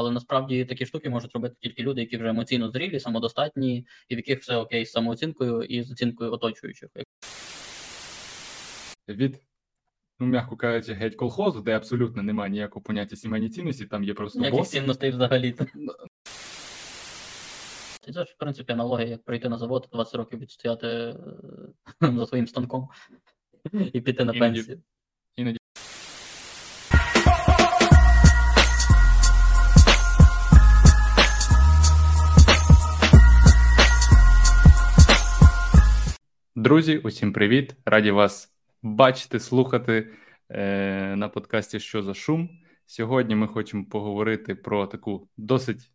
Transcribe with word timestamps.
Але 0.00 0.10
насправді 0.10 0.64
такі 0.64 0.86
штуки 0.86 1.10
можуть 1.10 1.34
робити 1.34 1.56
тільки 1.60 1.82
люди, 1.82 2.00
які 2.00 2.16
вже 2.16 2.28
емоційно 2.28 2.70
зрілі, 2.70 3.00
самодостатні, 3.00 3.86
і 4.08 4.14
в 4.14 4.18
яких 4.18 4.40
все 4.40 4.56
окей 4.56 4.86
з 4.86 4.90
самооцінкою 4.90 5.62
і 5.62 5.82
з 5.82 5.92
оцінкою 5.92 6.32
оточуючих. 6.32 6.88
Від, 9.08 9.40
ну, 10.20 10.26
м'яко 10.26 10.56
кажучи, 10.56 10.92
геть 10.92 11.14
колхозу, 11.14 11.60
де 11.60 11.76
абсолютно 11.76 12.22
немає 12.22 12.50
ніякого 12.50 12.82
поняття 12.82 13.16
сімейні 13.16 13.48
цінності, 13.48 13.86
там 13.86 14.04
є 14.04 14.14
просто 14.14 14.38
Ніяких 14.38 14.66
цінностей 14.66 15.10
взагалі. 15.10 15.54
Це 18.00 18.12
ж, 18.12 18.32
в 18.34 18.38
принципі, 18.38 18.72
аналогія, 18.72 19.08
як 19.08 19.22
прийти 19.22 19.48
на 19.48 19.58
завод, 19.58 19.88
20 19.92 20.14
років 20.14 20.38
відстояти 20.38 20.86
е, 20.86 21.16
за 22.16 22.26
своїм 22.26 22.46
станком 22.46 22.88
і 23.92 24.00
піти 24.00 24.24
на 24.24 24.32
пенсію. 24.32 24.82
Друзі, 36.60 36.98
усім 36.98 37.32
привіт! 37.32 37.76
Раді 37.84 38.10
вас 38.10 38.54
бачити, 38.82 39.40
слухати 39.40 40.12
е, 40.50 41.16
на 41.16 41.28
подкасті 41.28 41.80
Що 41.80 42.02
за 42.02 42.14
шум. 42.14 42.50
Сьогодні 42.86 43.34
ми 43.34 43.46
хочемо 43.46 43.84
поговорити 43.84 44.54
про 44.54 44.86
таку 44.86 45.28
досить 45.36 45.90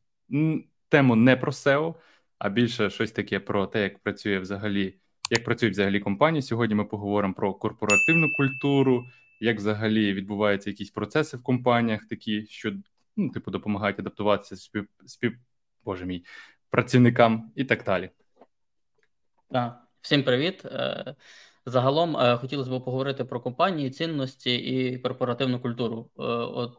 тему 0.90 1.16
не 1.16 1.36
про 1.36 1.52
SEO, 1.52 1.96
а 2.38 2.50
більше 2.50 2.90
щось 2.90 3.12
таке 3.12 3.40
про 3.40 3.68
те, 3.68 3.84
як 3.84 4.00
працює 4.00 4.40
взагалі, 4.40 5.00
як 5.32 5.44
працюють 5.44 5.74
взагалі 5.74 6.00
компанії. 6.00 6.42
Сьогодні 6.42 6.76
ми 6.76 6.86
поговоримо 6.86 7.34
про 7.34 7.54
корпоративну 7.54 8.32
культуру, 8.32 9.06
як 9.40 9.58
взагалі 9.58 10.14
відбуваються 10.14 10.70
якісь 10.70 10.92
процеси 10.92 11.38
в 11.38 11.44
компаніях, 11.44 12.06
такі, 12.06 12.46
що 12.50 12.74
ну, 13.18 13.30
типу 13.30 13.52
допомагають 13.52 14.00
адаптуватися 14.00 14.56
спів, 14.56 14.88
спів, 15.06 15.38
боже 15.84 16.06
мій, 16.06 16.26
працівникам 16.70 17.52
і 17.56 17.64
так 17.64 17.84
далі. 17.84 18.10
Так. 19.52 19.85
Всім 20.06 20.24
привіт. 20.24 20.66
Е, 20.66 21.16
Загалом 21.66 22.18
е, 22.18 22.38
хотілося 22.38 22.70
б 22.70 22.84
поговорити 22.84 23.26
про 23.26 23.42
компанії, 23.42 23.90
цінності 23.90 24.56
і 24.56 24.98
корпоративну 24.98 25.60
культуру. 25.60 26.10
Е, 26.20 26.24
От, 26.24 26.78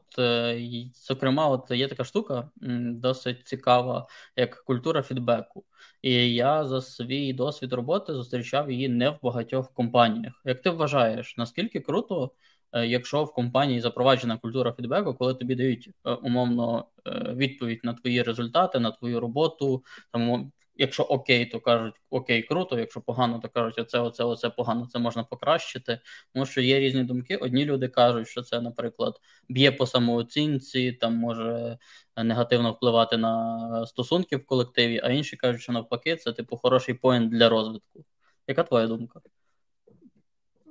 зокрема, 1.09 1.49
от 1.49 1.71
є 1.71 1.89
така 1.89 2.05
штука 2.05 2.51
досить 2.91 3.47
цікава, 3.47 4.07
як 4.37 4.65
культура 4.65 5.03
фідбеку. 5.03 5.65
І 6.03 6.35
я 6.35 6.65
за 6.65 6.83
свій 6.83 7.33
досвід 7.33 7.73
роботи 7.73 8.15
зустрічав 8.15 8.71
її 8.71 8.89
не 8.89 9.11
в 9.11 9.19
багатьох 9.23 9.73
компаніях. 9.73 10.43
Як 10.45 10.61
ти 10.63 10.71
вважаєш, 10.71 11.37
наскільки 11.37 11.81
круто, 11.81 12.31
якщо 12.73 13.25
в 13.25 13.33
компанії 13.33 13.81
запроваджена 13.81 14.39
культура 14.39 14.73
фідбеку, 14.73 15.15
коли 15.15 15.35
тобі 15.35 15.55
дають 15.55 15.91
умовно 16.23 16.87
відповідь 17.33 17.81
на 17.83 17.95
твої 17.95 18.23
результати, 18.23 18.79
на 18.79 18.91
твою 18.91 19.21
роботу, 19.21 19.85
там 20.13 20.53
Якщо 20.79 21.03
окей, 21.03 21.47
то 21.47 21.61
кажуть 21.61 21.95
окей, 22.11 22.43
круто. 22.43 22.79
Якщо 22.79 23.01
погано, 23.01 23.39
то 23.39 23.49
кажуть, 23.49 23.79
оце, 23.79 23.99
оце, 23.99 24.25
оце 24.25 24.51
погано, 24.51 24.87
це 24.87 24.99
можна 24.99 25.25
покращити. 25.25 26.01
Тому 26.33 26.47
що 26.47 26.61
є 26.61 26.81
різні 26.81 27.05
думки. 27.05 27.37
Одні 27.37 27.65
люди 27.65 27.89
кажуть, 27.89 28.29
що 28.29 28.43
це, 28.43 28.61
наприклад, 28.61 29.21
б'є 29.49 29.73
по 29.73 29.87
самооцінці, 29.87 30.93
там 30.93 31.17
може 31.17 31.79
негативно 32.17 32.73
впливати 32.73 33.17
на 33.17 33.87
стосунки 33.87 34.37
в 34.37 34.47
колективі, 34.47 35.01
а 35.05 35.11
інші 35.11 35.37
кажуть, 35.37 35.63
що 35.63 35.73
навпаки, 35.73 36.17
це 36.17 36.33
типу 36.33 36.57
хороший 36.57 36.95
поінт 36.95 37.31
для 37.31 37.49
розвитку. 37.49 38.05
Яка 38.47 38.63
твоя 38.63 38.87
думка? 38.87 39.21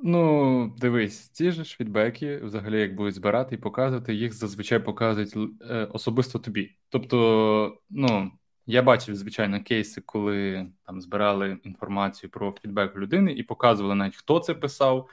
Ну, 0.04 0.76
дивись, 0.78 1.30
ці 1.30 1.52
ж 1.52 1.64
фідбеки, 1.64 2.38
взагалі, 2.38 2.80
як 2.80 2.96
будуть 2.96 3.16
збирати 3.16 3.56
і 3.56 3.58
показувати, 3.58 4.14
їх 4.14 4.34
зазвичай 4.34 4.80
показують 4.80 5.34
е, 5.62 5.86
особисто 5.94 6.40
тобі. 6.40 6.78
Тобто, 6.90 7.78
ну, 7.90 8.32
я 8.66 8.82
бачив, 8.82 9.16
звичайно, 9.16 9.64
кейси, 9.64 10.02
коли 10.02 10.68
там 10.86 11.02
збирали 11.02 11.58
інформацію 11.64 12.30
про 12.30 12.56
фідбек 12.62 12.96
людини 12.96 13.34
і 13.34 13.44
показували 13.44 13.96
навіть, 13.96 14.16
хто 14.16 14.40
це 14.40 14.54
писав, 14.54 15.10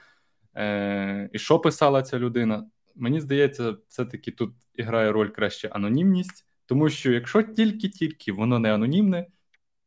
е, 0.57 1.31
і 1.33 1.39
що 1.39 1.59
писала 1.59 2.03
ця 2.03 2.19
людина. 2.19 2.67
Мені 2.97 3.21
здається, 3.21 3.77
все-таки 3.89 4.31
тут 4.31 4.55
грає 4.79 5.13
роль 5.13 5.29
краще 5.29 5.69
анонімність, 5.69 6.47
тому 6.67 6.91
що 6.91 7.13
якщо 7.13 7.43
тільки-тільки 7.43 8.33
воно 8.33 8.59
не 8.59 8.75
анонімне, 8.75 9.27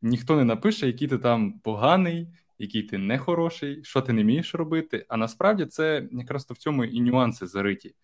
ніхто 0.01 0.35
не 0.35 0.43
напише, 0.43 0.87
який 0.87 1.07
ти 1.07 1.17
там 1.17 1.59
поганий, 1.59 2.27
який 2.59 2.83
ти 2.83 2.97
нехороший, 2.97 3.83
що 3.83 4.01
ти 4.01 4.13
не 4.13 4.23
вмієш 4.23 4.55
робити. 4.55 5.05
А 5.09 5.17
насправді 5.17 5.65
це 5.65 6.09
якраз 6.11 6.45
то 6.45 6.53
в 6.53 6.57
цьому 6.57 6.85
і 6.85 7.01
нюанси 7.01 7.47
зариті. 7.47 7.95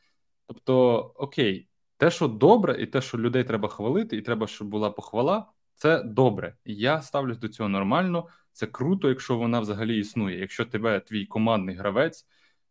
Тобто, 0.47 0.97
окей, 1.16 1.67
те, 2.01 2.12
що 2.12 2.28
добре, 2.28 2.81
і 2.81 2.88
те, 2.88 3.01
що 3.01 3.17
людей 3.17 3.44
треба 3.44 3.69
хвалити, 3.69 4.17
і 4.17 4.22
треба, 4.22 4.47
щоб 4.47 4.67
була 4.67 4.89
похвала, 4.89 5.45
це 5.75 6.03
добре. 6.03 6.56
Я 6.66 7.01
ставлюсь 7.01 7.38
до 7.38 7.47
цього 7.47 7.69
нормально. 7.69 8.28
Це 8.51 8.67
круто, 8.67 9.09
якщо 9.09 9.38
вона 9.38 9.59
взагалі 9.59 10.00
існує. 10.00 10.39
Якщо 10.39 10.66
тебе 10.66 11.00
твій 11.00 11.25
командний 11.25 11.75
гравець, 11.75 12.28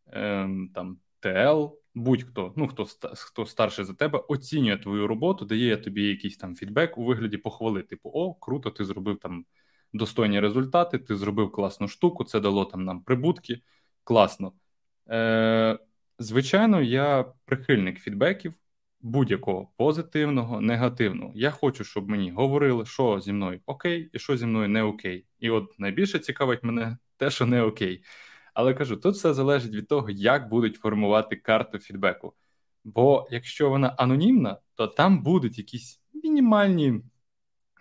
ем, 0.07 0.71
там 0.75 0.99
ТЛ, 1.21 1.67
будь-хто, 1.95 2.53
ну 2.57 2.69
хто 2.69 2.87
хто 3.15 3.47
старший 3.47 3.85
за 3.85 3.95
тебе, 3.95 4.19
оцінює 4.29 4.77
твою 4.77 5.07
роботу, 5.07 5.45
дає 5.45 5.77
тобі 5.77 6.03
якийсь 6.03 6.37
там 6.37 6.55
фідбек 6.57 6.99
у 6.99 7.05
вигляді 7.05 7.37
похвали. 7.37 7.83
Типу, 7.83 8.11
о, 8.15 8.35
круто, 8.35 8.71
ти 8.71 8.85
зробив 8.85 9.19
там 9.19 9.45
достойні 9.93 10.41
результати, 10.41 10.99
ти 10.99 11.17
зробив 11.17 11.53
класну 11.53 11.89
штуку, 11.89 12.25
це 12.25 12.41
дало 12.41 12.65
там 12.65 12.85
нам 12.85 13.03
прибутки. 13.03 13.61
Класно. 14.05 14.53
Е, 15.11 15.79
звичайно, 16.19 16.81
я 16.83 17.25
прихильник 17.45 17.99
фідбеків 17.99 18.55
будь-якого 19.03 19.69
позитивного, 19.77 20.61
негативного. 20.61 21.33
Я 21.35 21.51
хочу, 21.51 21.85
щоб 21.85 22.09
мені 22.09 22.31
говорили, 22.31 22.87
що 22.87 23.21
зі 23.21 23.33
мною 23.33 23.61
окей 23.67 24.11
і 24.13 24.19
що 24.19 24.37
зі 24.37 24.47
мною 24.47 24.69
не 24.69 24.83
окей. 24.83 25.27
І 25.39 25.51
от 25.51 25.79
найбільше 25.79 26.19
цікавить 26.19 26.63
мене 26.65 26.99
те, 27.17 27.31
що 27.31 27.47
не 27.47 27.63
окей. 27.63 28.05
Але 28.55 28.75
кажу, 28.75 28.97
тут 28.97 29.15
все 29.15 29.35
залежить 29.35 29.75
від 29.75 29.89
того, 29.89 30.11
як 30.11 30.49
будуть 30.49 30.77
формувати 30.77 31.37
карту 31.37 31.79
фідбеку. 31.79 32.35
Бо 32.85 33.29
якщо 33.31 33.71
вона 33.71 33.89
анонімна, 33.89 34.59
то 34.75 34.87
там 34.87 35.23
будуть 35.23 35.59
якісь 35.59 36.01
мінімальні, 36.25 37.03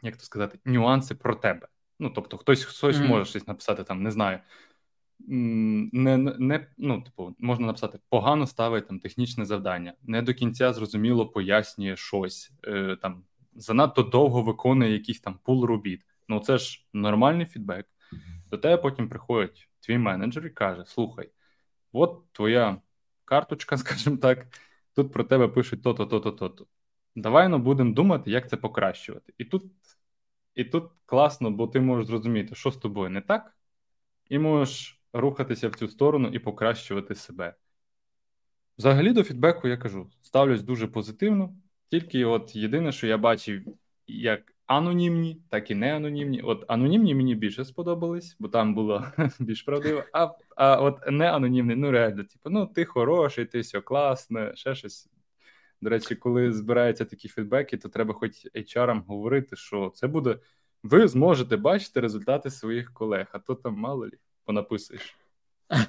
як 0.04 0.18
то 0.18 0.24
сказати, 0.24 0.60
нюанси 0.66 1.16
про 1.16 1.36
тебе. 1.36 1.68
Ну, 2.00 2.10
тобто, 2.10 2.38
хтось 2.38 2.64
хтось 2.64 2.98
Мгм. 2.98 3.08
може 3.08 3.26
щось 3.26 3.48
написати, 3.48 3.84
там, 3.84 4.04
не 4.04 4.12
знаю. 4.12 4.40
Не, 5.28 6.18
не, 6.18 6.68
ну, 6.78 7.02
типу, 7.02 7.36
можна 7.40 7.68
написати, 7.68 8.00
погано 8.10 8.48
ставить 8.48 8.88
там 8.88 9.00
технічне 9.00 9.46
завдання, 9.46 9.94
не 10.04 10.22
до 10.22 10.34
кінця 10.34 10.74
зрозуміло 10.74 11.28
пояснює 11.28 11.96
щось, 11.96 12.52
е, 12.68 12.98
там 13.02 13.24
занадто 13.56 14.04
довго 14.04 14.42
виконує 14.42 14.94
якийсь 14.94 15.20
там 15.20 15.40
пул 15.44 15.66
робіт. 15.66 16.06
Ну, 16.28 16.40
це 16.40 16.58
ж 16.58 16.88
нормальний 16.94 17.46
фідбек. 17.46 17.86
До 18.50 18.58
тебе 18.58 18.78
потім 18.78 19.10
приходить 19.10 19.70
твій 19.80 19.98
менеджер 19.98 20.46
і 20.46 20.50
каже: 20.50 20.84
Слухай, 20.86 21.30
от 21.92 22.32
твоя 22.32 22.82
карточка, 23.26 23.78
скажімо 23.78 24.18
так, 24.18 24.48
тут 24.96 25.14
про 25.14 25.24
тебе 25.24 25.48
пишуть 25.48 25.84
то-то, 25.84 26.06
то-то, 26.06 26.32
то-то. 26.32 26.68
Давай 27.16 27.50
ну, 27.50 27.60
будемо 27.60 27.94
думати, 27.94 28.32
як 28.32 28.50
це 28.50 28.58
покращувати. 28.58 29.34
І 29.38 29.46
тут, 29.46 29.64
і 30.56 30.64
тут 30.64 30.92
класно, 31.06 31.52
бо 31.52 31.68
ти 31.68 31.80
можеш 31.80 32.08
зрозуміти, 32.08 32.56
що 32.56 32.72
з 32.72 32.78
тобою 32.78 33.10
не 33.10 33.22
так, 33.22 33.58
і 34.30 34.40
можеш 34.40 34.99
рухатися 35.14 35.70
в 35.70 35.76
цю 35.76 35.88
сторону 35.88 36.30
і 36.34 36.40
покращувати 36.40 37.16
себе. 37.16 37.56
Взагалі 38.78 39.14
до 39.14 39.24
фідбеку 39.24 39.68
я 39.68 39.78
кажу, 39.78 40.10
ставлюсь 40.22 40.64
дуже 40.64 40.88
позитивно. 40.88 41.56
Тільки 41.92 42.26
от 42.26 42.56
єдине, 42.56 42.92
що 42.92 43.08
я 43.08 43.18
бачив, 43.18 43.64
як 44.08 44.54
анонімні, 44.66 45.42
так 45.50 45.72
і 45.72 45.76
не 45.76 45.96
анонімні. 45.96 46.42
От 46.42 46.66
анонімні 46.68 47.16
мені 47.16 47.36
більше 47.36 47.66
сподобались, 47.66 48.36
бо 48.40 48.48
там 48.48 48.76
було 48.76 49.06
більш 49.40 49.62
правдиво. 49.62 50.04
А, 50.14 50.30
а 50.56 50.82
от 50.82 51.00
не 51.12 51.32
анонімні, 51.32 51.76
ну 51.76 51.92
реально, 51.92 52.24
типу, 52.24 52.50
ну 52.50 52.66
ти 52.68 52.86
хороший, 52.86 53.46
ти 53.46 53.60
все 53.60 53.82
класно, 53.82 54.56
ще 54.56 54.76
щось. 54.76 55.10
До 55.82 55.90
речі, 55.90 56.16
коли 56.16 56.54
збираються 56.54 57.06
такі 57.06 57.28
фідбеки, 57.28 57.78
то 57.78 57.90
треба 57.90 58.14
хоч 58.14 58.32
HR 58.56 59.06
говорити, 59.06 59.56
що 59.56 59.92
це 59.96 60.08
буде. 60.08 60.40
Ви 60.84 61.08
зможете 61.08 61.58
бачити 61.58 62.00
результати 62.00 62.50
своїх 62.50 62.94
колег, 62.94 63.28
а 63.32 63.40
то 63.40 63.56
там 63.56 63.74
мало 63.74 64.08
лі 64.08 64.18
понаписуєш. 64.50 65.16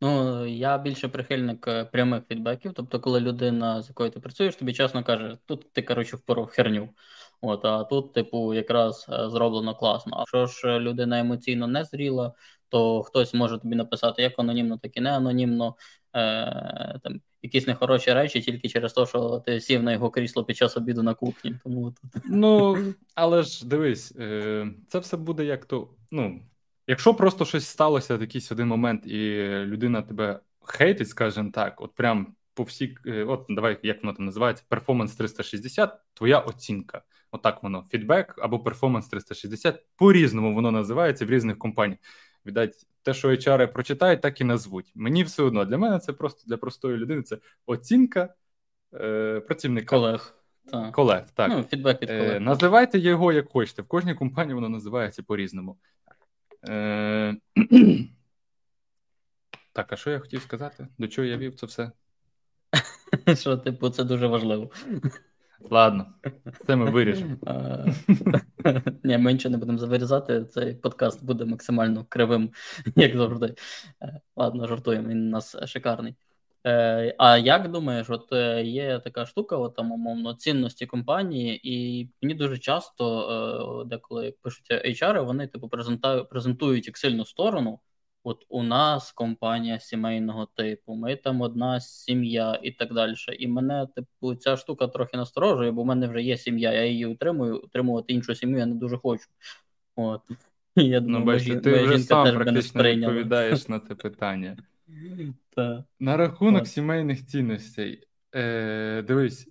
Ну, 0.00 0.46
я 0.46 0.78
більше 0.78 1.08
прихильник 1.08 1.68
е, 1.68 1.84
прямих 1.84 2.22
фідбеків. 2.28 2.72
Тобто, 2.74 3.00
коли 3.00 3.20
людина, 3.20 3.82
з 3.82 3.88
якою 3.88 4.10
ти 4.10 4.20
працюєш, 4.20 4.56
тобі 4.56 4.72
чесно 4.72 5.04
каже, 5.04 5.38
тут 5.46 5.72
ти, 5.72 5.82
коротше, 5.82 6.16
впоров 6.16 6.46
херню. 6.46 6.88
От, 7.40 7.64
а 7.64 7.84
тут, 7.84 8.12
типу, 8.12 8.54
якраз 8.54 9.06
е, 9.08 9.30
зроблено 9.30 9.74
класно. 9.74 10.16
А 10.16 10.20
якщо 10.20 10.46
ж 10.46 10.78
людина 10.78 11.18
емоційно 11.20 11.66
не 11.66 11.84
зріла, 11.84 12.32
то 12.68 13.02
хтось 13.02 13.34
може 13.34 13.58
тобі 13.58 13.76
написати 13.76 14.22
як 14.22 14.38
анонімно, 14.38 14.78
так 14.78 14.96
і 14.96 15.00
не 15.00 15.10
анонімно. 15.10 15.76
Е, 16.14 17.00
там, 17.02 17.20
якісь 17.42 17.66
нехороші 17.66 18.12
речі 18.12 18.40
тільки 18.40 18.68
через 18.68 18.92
те, 18.92 19.06
що 19.06 19.42
ти 19.46 19.60
сів 19.60 19.82
на 19.82 19.92
його 19.92 20.10
крісло 20.10 20.44
під 20.44 20.56
час 20.56 20.76
обіду 20.76 21.02
на 21.02 21.14
кухні. 21.14 21.54
Тому 21.64 21.90
тут 21.90 22.22
Ну, 22.24 22.76
але 23.14 23.42
ж 23.42 23.66
дивись, 23.66 24.16
е, 24.18 24.66
це 24.88 24.98
все 24.98 25.16
буде 25.16 25.44
як 25.44 25.64
то. 25.64 25.88
Ну, 26.10 26.40
якщо 26.88 27.14
просто 27.14 27.44
щось 27.44 27.66
сталося 27.66 28.16
в 28.16 28.20
якийсь 28.20 28.52
один 28.52 28.68
момент, 28.68 29.06
і 29.06 29.44
людина 29.48 30.02
тебе 30.02 30.40
хейтить, 30.64 31.08
скажімо 31.08 31.50
так, 31.54 31.80
от 31.80 31.94
прям 31.94 32.34
по 32.54 32.62
всій, 32.62 32.96
е, 33.06 33.24
от 33.24 33.46
давай, 33.48 33.78
як 33.82 34.02
воно 34.02 34.12
там 34.12 34.26
називається, 34.26 34.64
перформанс 34.68 35.16
360, 35.16 36.00
твоя 36.14 36.38
оцінка. 36.38 37.02
Отак 37.30 37.62
воно, 37.62 37.84
фідбек 37.90 38.34
або 38.38 38.58
перформанс 38.58 39.08
360. 39.08 39.84
По-різному 39.96 40.54
воно 40.54 40.70
називається 40.70 41.26
в 41.26 41.30
різних 41.30 41.58
компаніях. 41.58 42.00
Віддать, 42.46 42.86
те, 43.02 43.14
що 43.14 43.28
HR 43.28 43.72
прочитають, 43.72 44.20
так 44.20 44.40
і 44.40 44.44
назвуть. 44.44 44.92
Мені 44.94 45.24
все 45.24 45.42
одно 45.42 45.64
для 45.64 45.78
мене 45.78 45.98
це 45.98 46.12
просто 46.12 46.42
для 46.46 46.56
простої 46.56 46.96
людини. 46.96 47.22
Це 47.22 47.38
оцінка 47.66 48.34
е, 48.94 49.40
працівника. 49.40 49.96
Колег. 49.96 50.34
Так. 50.70 50.92
Колег, 50.92 51.24
так. 51.34 51.48
Ну, 51.48 51.62
фідбек 51.62 52.02
від 52.02 52.10
е, 52.10 52.18
колег. 52.18 52.36
Е, 52.36 52.40
називайте 52.40 52.98
його 52.98 53.32
як 53.32 53.48
хочете. 53.48 53.82
В 53.82 53.86
кожній 53.86 54.14
компанії 54.14 54.54
воно 54.54 54.68
називається 54.68 55.22
по-різному. 55.22 55.76
Е, 56.68 57.36
Так, 59.72 59.92
а 59.92 59.96
що 59.96 60.10
я 60.10 60.18
хотів 60.18 60.42
сказати? 60.42 60.88
До 60.98 61.08
чого 61.08 61.26
я 61.26 61.36
вів 61.36 61.54
це 61.54 61.66
все? 61.66 61.90
Що, 63.34 63.56
типу, 63.56 63.90
це 63.90 64.04
дуже 64.04 64.26
важливо. 64.26 64.70
Ладно, 65.60 66.06
це 66.66 66.76
ми 66.76 66.90
виріжемо. 66.90 67.36
Ні, 69.04 69.18
ми 69.18 69.32
нічого 69.32 69.52
не 69.52 69.58
будемо 69.58 69.78
завирізати. 69.78 70.44
Цей 70.44 70.74
подкаст 70.74 71.24
буде 71.24 71.44
максимально 71.44 72.04
кривим, 72.08 72.50
як 72.96 73.16
завжди. 73.16 73.54
Е, 74.02 74.20
ладно, 74.36 74.66
жартуємо, 74.66 75.08
він 75.08 75.26
у 75.26 75.30
нас 75.30 75.56
шикарний. 75.66 76.14
Е, 76.66 77.14
а 77.18 77.38
як 77.38 77.70
думаєш, 77.70 78.10
от 78.10 78.32
е, 78.32 78.62
є 78.64 78.98
така 78.98 79.26
штука, 79.26 79.56
от 79.56 79.76
там 79.76 79.92
умовно 79.92 80.34
цінності 80.34 80.86
компанії, 80.86 81.60
і 81.62 82.08
мені 82.22 82.34
дуже 82.34 82.58
часто, 82.58 83.84
деколи 83.90 84.34
пишуть 84.42 84.70
HR, 84.70 85.24
вони 85.24 85.46
типу 85.46 85.68
презентують 86.30 86.86
як 86.86 86.96
сильну 86.96 87.24
сторону. 87.24 87.80
От 88.24 88.46
у 88.48 88.62
нас 88.62 89.12
компанія 89.12 89.80
сімейного 89.80 90.46
типу, 90.46 90.94
ми 90.94 91.16
там 91.16 91.40
одна 91.40 91.80
сім'я 91.80 92.58
і 92.62 92.70
так 92.70 92.94
далі. 92.94 93.14
І 93.38 93.48
мене, 93.48 93.86
типу, 93.94 94.34
ця 94.34 94.56
штука 94.56 94.86
трохи 94.86 95.16
насторожує, 95.16 95.70
бо 95.70 95.82
в 95.82 95.86
мене 95.86 96.08
вже 96.08 96.22
є 96.22 96.36
сім'я, 96.36 96.72
я 96.72 96.84
її 96.84 97.06
утримую, 97.06 97.58
утримувати 97.58 98.12
іншу 98.12 98.34
сім'ю 98.34 98.58
я 98.58 98.66
не 98.66 98.74
дуже 98.74 98.98
хочу. 98.98 99.24
От. 99.96 100.20
Я 100.76 101.00
думаю, 101.00 101.20
ну, 101.20 101.32
бачите, 101.32 101.60
ти 101.60 101.82
вже 101.82 101.98
сам 101.98 102.34
практично 102.34 102.82
відповідаєш 102.82 103.68
на 103.68 103.80
це 103.88 103.94
питання. 103.94 104.56
Та. 105.50 105.84
На 106.00 106.16
рахунок 106.16 106.62
От. 106.62 106.68
сімейних 106.68 107.26
цінностей. 107.26 108.04
Е, 108.34 109.02
Дивись, 109.02 109.48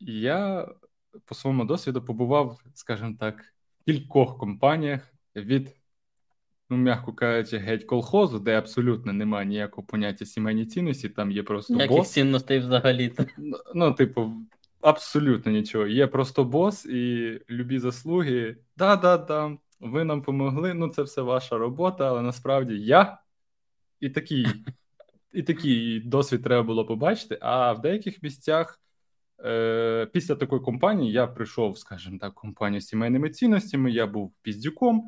я 0.00 0.68
по 1.24 1.34
своєму 1.34 1.64
досвіду 1.64 2.02
побував, 2.02 2.60
скажімо 2.74 3.16
так, 3.20 3.44
в 3.80 3.84
кількох 3.84 4.38
компаніях 4.38 5.14
від 5.36 5.76
ну, 6.70 6.76
м'яко 6.76 7.12
кажучи, 7.12 7.58
геть 7.58 7.84
колхозу, 7.84 8.38
де 8.38 8.58
абсолютно 8.58 9.12
немає 9.12 9.46
ніякого 9.46 9.86
поняття 9.86 10.24
сімейні 10.26 10.66
цінності, 10.66 11.08
там 11.08 11.30
є 11.30 11.42
просто 11.42 11.74
Ніяких 11.74 11.96
бос. 11.96 12.12
цінностей 12.12 12.58
взагалі. 12.58 13.12
Ну, 13.38 13.56
ну, 13.74 13.92
типу, 13.92 14.32
абсолютно 14.80 15.52
нічого. 15.52 15.86
Є 15.86 16.06
просто 16.06 16.44
бос 16.44 16.86
і 16.86 17.40
любі 17.50 17.78
заслуги. 17.78 18.56
Да-да-да, 18.76 19.56
ви 19.80 20.04
нам 20.04 20.22
помогли, 20.22 20.74
ну 20.74 20.88
це 20.88 21.02
все 21.02 21.22
ваша 21.22 21.58
робота, 21.58 22.08
але 22.08 22.22
насправді 22.22 22.74
я 22.74 23.18
і 24.00 24.10
такий, 24.10 24.46
і 25.36 25.42
такий 25.42 26.00
досвід 26.00 26.42
треба 26.42 26.62
було 26.62 26.86
побачити. 26.86 27.38
А 27.40 27.72
в 27.72 27.80
деяких 27.80 28.22
місцях. 28.22 28.80
Е, 29.44 30.06
після 30.12 30.34
такої 30.34 30.62
компанії 30.62 31.12
я 31.12 31.26
прийшов, 31.26 31.78
скажімо 31.78 32.18
так, 32.20 32.34
компанію 32.34 32.80
з 32.80 32.86
сімейними 32.86 33.30
цінностями. 33.30 33.90
Я 33.90 34.06
був 34.06 34.34
піздюком, 34.42 35.06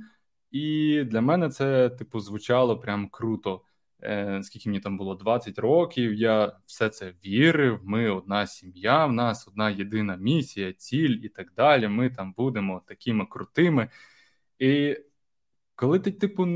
і 0.50 1.04
для 1.04 1.20
мене 1.20 1.50
це, 1.50 1.90
типу, 1.90 2.20
звучало 2.20 2.78
прям 2.78 3.08
круто. 3.08 3.62
Е, 4.02 4.40
Скільки 4.42 4.69
мені 4.69 4.80
там 4.80 4.98
було 4.98 5.14
20 5.14 5.58
років, 5.58 6.14
я 6.14 6.52
все 6.66 6.88
це 6.88 7.14
вірив. 7.25 7.80
Ми 7.84 8.10
одна 8.10 8.46
сім'я, 8.46 9.06
в 9.06 9.12
нас 9.12 9.48
одна 9.48 9.70
єдина 9.70 10.16
місія, 10.16 10.72
ціль 10.72 11.19
і 11.22 11.28
так 11.28 11.52
далі. 11.56 11.88
Ми 11.88 12.10
там 12.10 12.32
будемо 12.36 12.82
такими 12.86 13.26
крутими. 13.26 13.88
І 14.58 14.96
коли 15.75 15.98
ти, 16.00 16.12
типу, 16.12 16.46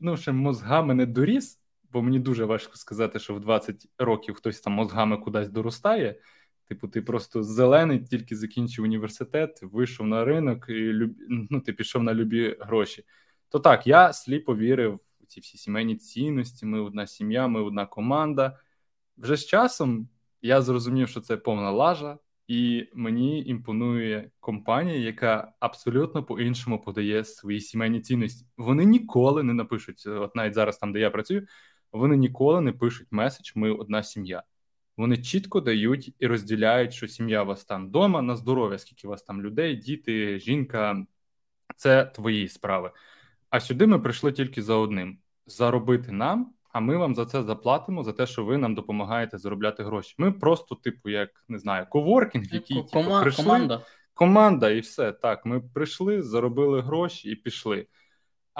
ну, 0.00 0.16
ще 0.16 0.32
мозгами 0.32 0.94
не 0.94 1.06
доріс, 1.06 1.60
бо 1.92 2.02
мені 2.02 2.18
дуже 2.18 2.44
важко 2.44 2.76
сказати, 2.76 3.18
що 3.18 3.34
в 3.34 3.40
20 3.40 3.88
років 3.98 4.34
хтось 4.34 4.60
там 4.60 4.72
мозгами 4.72 5.16
кудись 5.16 5.48
доростає. 5.48 6.20
Типу, 6.68 6.88
ти 6.88 7.02
просто 7.02 7.42
зелений, 7.42 7.98
тільки 7.98 8.36
закінчив 8.36 8.84
університет, 8.84 9.60
вийшов 9.62 10.06
на 10.06 10.24
ринок 10.24 10.66
і 10.68 10.72
люб... 10.72 11.16
ну, 11.28 11.60
ти 11.60 11.72
пішов 11.72 12.02
на 12.02 12.14
любі 12.14 12.56
гроші. 12.60 13.04
То 13.48 13.58
так, 13.58 13.86
я 13.86 14.12
сліпо 14.12 14.56
вірив 14.56 15.00
у 15.20 15.26
ці 15.26 15.40
всі 15.40 15.58
сімейні 15.58 15.96
цінності. 15.96 16.66
Ми 16.66 16.80
одна 16.80 17.06
сім'я, 17.06 17.48
ми 17.48 17.62
одна 17.62 17.86
команда. 17.86 18.58
Вже 19.16 19.36
з 19.36 19.46
часом 19.46 20.08
я 20.42 20.62
зрозумів, 20.62 21.08
що 21.08 21.20
це 21.20 21.36
повна 21.36 21.70
лажа, 21.70 22.18
і 22.48 22.88
мені 22.94 23.44
імпонує 23.44 24.30
компанія, 24.40 24.98
яка 24.98 25.52
абсолютно 25.60 26.24
по-іншому 26.24 26.80
подає 26.80 27.24
свої 27.24 27.60
сімейні 27.60 28.00
цінності. 28.00 28.46
Вони 28.56 28.84
ніколи 28.84 29.42
не 29.42 29.54
напишуть, 29.54 30.06
от 30.06 30.36
навіть 30.36 30.54
зараз, 30.54 30.78
там 30.78 30.92
де 30.92 31.00
я 31.00 31.10
працюю, 31.10 31.46
вони 31.92 32.16
ніколи 32.16 32.60
не 32.60 32.72
пишуть 32.72 33.08
меседж 33.10 33.52
Ми 33.54 33.72
одна 33.72 34.02
сім'я. 34.02 34.42
Вони 34.96 35.16
чітко 35.16 35.60
дають 35.60 36.14
і 36.18 36.26
розділяють, 36.26 36.94
що 36.94 37.08
сім'я 37.08 37.42
у 37.42 37.46
вас 37.46 37.64
там 37.64 37.86
вдома 37.86 38.22
на 38.22 38.36
здоров'я, 38.36 38.78
скільки 38.78 39.06
у 39.06 39.10
вас 39.10 39.22
там 39.22 39.42
людей, 39.42 39.76
діти, 39.76 40.38
жінка 40.38 41.04
це 41.76 42.04
твої 42.04 42.48
справи. 42.48 42.90
А 43.50 43.60
сюди 43.60 43.86
ми 43.86 43.98
прийшли 43.98 44.32
тільки 44.32 44.62
за 44.62 44.74
одним: 44.74 45.18
заробити 45.46 46.12
нам, 46.12 46.52
а 46.72 46.80
ми 46.80 46.96
вам 46.96 47.14
за 47.14 47.26
це 47.26 47.42
заплатимо 47.42 48.02
за 48.02 48.12
те, 48.12 48.26
що 48.26 48.44
ви 48.44 48.58
нам 48.58 48.74
допомагаєте 48.74 49.38
заробляти 49.38 49.84
гроші. 49.84 50.14
Ми 50.18 50.32
просто, 50.32 50.74
типу, 50.74 51.08
як 51.08 51.44
не 51.48 51.58
знаю, 51.58 51.86
коворкінг, 51.90 52.44
який 52.52 52.82
типу, 52.82 53.20
прийшли, 53.20 53.44
команда. 53.44 53.82
команда, 54.14 54.70
і 54.70 54.80
все 54.80 55.12
так. 55.12 55.46
Ми 55.46 55.60
прийшли, 55.60 56.22
заробили 56.22 56.80
гроші 56.80 57.30
і 57.30 57.34
пішли. 57.36 57.86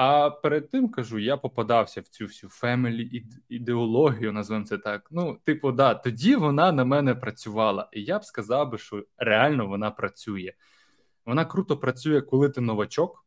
А 0.01 0.31
перед 0.31 0.71
тим 0.71 0.89
кажу, 0.89 1.19
я 1.19 1.37
попадався 1.37 2.01
в 2.01 2.09
цю 2.09 2.27
всю 2.27 2.51
фемелі 2.51 3.25
ідеологію, 3.49 4.33
назвемо 4.33 4.65
це 4.65 4.79
так. 4.79 5.09
Ну, 5.11 5.39
типу, 5.45 5.73
да, 5.73 5.95
тоді 5.95 6.37
вона 6.37 6.73
на 6.73 6.85
мене 6.85 7.15
працювала, 7.15 7.89
і 7.93 8.03
я 8.03 8.19
б 8.19 8.25
сказав 8.25 8.71
би, 8.71 8.79
що 8.79 9.07
реально 9.17 9.67
вона 9.67 9.91
працює. 9.91 10.53
Вона 11.27 11.45
круто 11.45 11.77
працює, 11.77 12.21
коли 12.21 12.51
ти 12.51 12.61
новачок. 12.61 13.27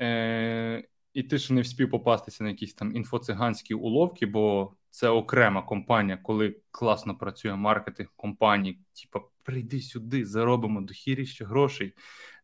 Е, 0.00 0.84
І 1.14 1.22
ти 1.22 1.38
ще 1.38 1.54
не 1.54 1.60
вспів 1.60 1.90
попастися 1.90 2.44
на 2.44 2.50
якісь 2.50 2.74
там 2.74 2.96
інфоциганські 2.96 3.74
уловки, 3.74 4.26
бо 4.26 4.74
це 4.90 5.08
окрема 5.08 5.62
компанія, 5.62 6.16
коли 6.16 6.60
класно 6.70 7.18
працює 7.18 7.54
маркетинг 7.54 8.08
компанії. 8.16 8.80
Типа, 9.02 9.26
прийди 9.42 9.80
сюди, 9.80 10.24
заробимо 10.24 10.80
дохіріще 10.80 11.44
грошей. 11.44 11.94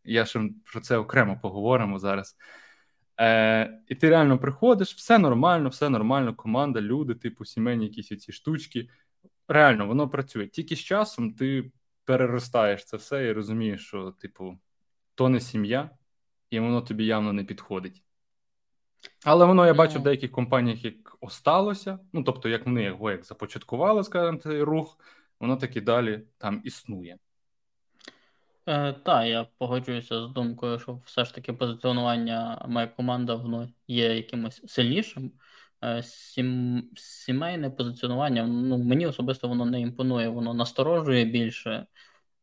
Я 0.04 0.24
ще 0.24 0.50
про 0.72 0.80
це 0.80 0.96
окремо 0.96 1.38
поговоримо 1.42 1.98
зараз. 1.98 2.36
Е, 3.20 3.80
І 3.88 3.94
ти 3.94 4.10
реально 4.10 4.38
приходиш, 4.38 4.94
все 4.94 5.18
нормально, 5.18 5.68
все 5.68 5.88
нормально, 5.88 6.34
команда, 6.34 6.80
люди, 6.80 7.14
типу, 7.14 7.44
сімейні 7.44 7.84
якісь 7.84 8.08
ці 8.08 8.32
штучки. 8.32 8.88
Реально, 9.48 9.86
воно 9.86 10.08
працює. 10.08 10.46
Тільки 10.46 10.76
з 10.76 10.80
часом 10.80 11.34
ти 11.34 11.72
переростаєш 12.04 12.84
це 12.84 12.96
все 12.96 13.26
і 13.26 13.32
розумієш, 13.32 13.86
що, 13.86 14.10
типу, 14.10 14.58
то 15.14 15.28
не 15.28 15.40
сім'я, 15.40 15.90
і 16.50 16.60
воно 16.60 16.80
тобі 16.80 17.04
явно 17.04 17.32
не 17.32 17.44
підходить. 17.44 18.02
Але 19.24 19.46
воно 19.46 19.66
я 19.66 19.74
бачу 19.74 19.98
в 19.98 20.02
деяких 20.02 20.30
компаніях, 20.30 20.84
як 20.84 21.16
осталося. 21.20 21.98
Ну, 22.12 22.22
тобто, 22.22 22.48
як 22.48 22.66
вони 22.66 22.82
його 22.82 23.10
як 23.10 23.24
започаткували, 23.24 24.04
скажімо, 24.04 24.38
цей 24.38 24.62
рух, 24.62 24.98
воно 25.40 25.56
так 25.56 25.76
і 25.76 25.80
далі 25.80 26.22
там 26.38 26.60
існує. 26.64 27.18
Е, 28.66 28.92
Так, 28.92 29.26
я 29.26 29.44
погоджуюся 29.58 30.26
з 30.26 30.30
думкою, 30.32 30.78
що 30.78 30.94
все 30.94 31.24
ж 31.24 31.34
таки 31.34 31.52
позиціонування 31.52 32.64
моя 32.68 32.86
команда 32.86 33.34
воно 33.34 33.68
є 33.88 34.16
якимось 34.16 34.62
сильнішим. 34.66 35.32
Е, 35.84 36.02
сім, 36.02 36.82
Сімейне 36.96 37.70
позиціонування, 37.70 38.46
ну 38.46 38.78
мені 38.78 39.06
особисто 39.06 39.48
воно 39.48 39.66
не 39.66 39.80
імпонує, 39.80 40.28
воно 40.28 40.54
насторожує 40.54 41.24
більше. 41.24 41.86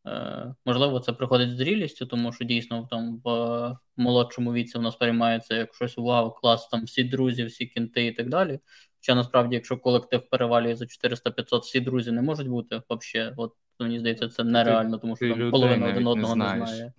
Е, 0.08 0.56
можливо, 0.66 1.00
це 1.00 1.14
приходить 1.14 1.50
з 1.50 1.58
зрілістю, 1.58 2.06
тому 2.06 2.34
що 2.34 2.46
дійсно 2.46 2.88
там 2.92 3.22
в 3.24 3.78
молодшому 3.98 4.54
віці 4.54 4.78
в 4.78 4.82
нас 4.82 4.96
переймається 4.96 5.56
як 5.56 5.76
щось 5.76 5.98
вау, 5.98 6.32
клас, 6.32 6.68
там 6.68 6.84
всі 6.86 7.04
друзі, 7.04 7.44
всі 7.46 7.66
кінти 7.66 8.06
і 8.06 8.12
так 8.12 8.30
далі. 8.30 8.60
Хоча 9.00 9.16
насправді, 9.16 9.56
якщо 9.56 9.78
колектив 9.78 10.30
перевалює 10.30 10.76
за 10.76 10.86
400-500, 10.86 11.60
всі 11.60 11.80
друзі 11.80 12.12
не 12.12 12.22
можуть 12.22 12.48
бути 12.48 12.82
взагалі. 12.90 13.36
Мені 13.84 14.00
здається, 14.00 14.30
це 14.30 14.44
нереально, 14.44 14.98
тому 14.98 15.16
що 15.16 15.30
там 15.30 15.52
половина 15.52 15.88
один 15.90 16.08
одного 16.08 16.36
не, 16.36 16.56
не 16.56 16.66
знає. 16.66 16.94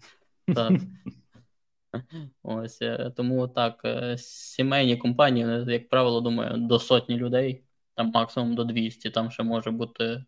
Так. 0.55 0.73
Ось 2.43 2.83
е, 2.83 3.13
тому 3.17 3.49
так, 3.49 3.81
е, 3.85 4.17
сімейні 4.19 4.97
компанії, 4.97 5.65
як 5.67 5.89
правило, 5.89 6.21
думаю, 6.21 6.57
до 6.57 6.79
сотні 6.79 7.17
людей 7.17 7.65
там 7.95 8.11
максимум 8.15 8.55
до 8.55 8.65
200, 8.65 9.11
там 9.11 9.31
ще 9.31 9.43
може 9.43 9.71
бути 9.71 10.05
е, 10.05 10.25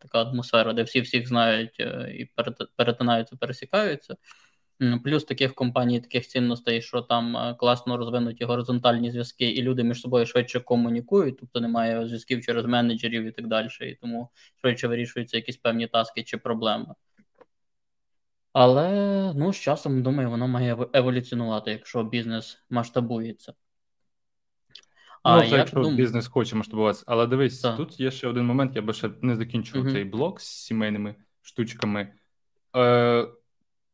така 0.00 0.22
атмосфера, 0.22 0.72
де 0.72 0.82
всі 0.82 1.00
всіх 1.00 1.28
знають 1.28 1.76
е, 1.80 2.12
і 2.18 2.30
перетинаються, 2.76 3.36
пересікаються. 3.36 4.16
Плюс 5.04 5.24
таких 5.24 5.54
компаній, 5.54 6.00
таких 6.00 6.26
цінностей, 6.26 6.82
що 6.82 7.02
там 7.02 7.36
е, 7.36 7.54
класно 7.58 7.96
розвинуті 7.96 8.44
горизонтальні 8.44 9.10
зв'язки, 9.10 9.50
і 9.50 9.62
люди 9.62 9.84
між 9.84 10.00
собою 10.00 10.26
швидше 10.26 10.60
комунікують, 10.60 11.38
тобто 11.40 11.60
немає 11.60 12.06
зв'язків 12.06 12.44
через 12.44 12.66
менеджерів 12.66 13.24
і 13.24 13.30
так 13.30 13.46
далі, 13.46 13.68
і 13.80 13.94
тому 13.94 14.28
швидше 14.60 14.88
вирішуються 14.88 15.36
якісь 15.36 15.56
певні 15.56 15.86
таски 15.86 16.22
чи 16.22 16.36
проблеми. 16.36 16.94
Але 18.52 19.32
ну, 19.36 19.52
з 19.52 19.56
часом, 19.56 20.02
думаю, 20.02 20.30
воно 20.30 20.48
має 20.48 20.76
еволюціонувати, 20.92 21.70
якщо 21.70 22.04
бізнес 22.04 22.62
масштабується. 22.70 23.54
А 25.22 25.36
ну, 25.36 25.42
як 25.42 25.52
якщо 25.52 25.80
дум... 25.80 25.96
бізнес 25.96 26.26
хоче 26.26 26.56
масштабуватися. 26.56 27.04
Але 27.06 27.26
дивись, 27.26 27.60
так. 27.60 27.76
тут 27.76 28.00
є 28.00 28.10
ще 28.10 28.28
один 28.28 28.46
момент, 28.46 28.76
я 28.76 28.82
би 28.82 28.92
ще 28.92 29.10
не 29.22 29.36
закінчував 29.36 29.84
угу. 29.84 29.94
цей 29.94 30.04
блок 30.04 30.40
з 30.40 30.46
сімейними 30.46 31.14
штучками. 31.42 32.12
Е, 32.76 33.19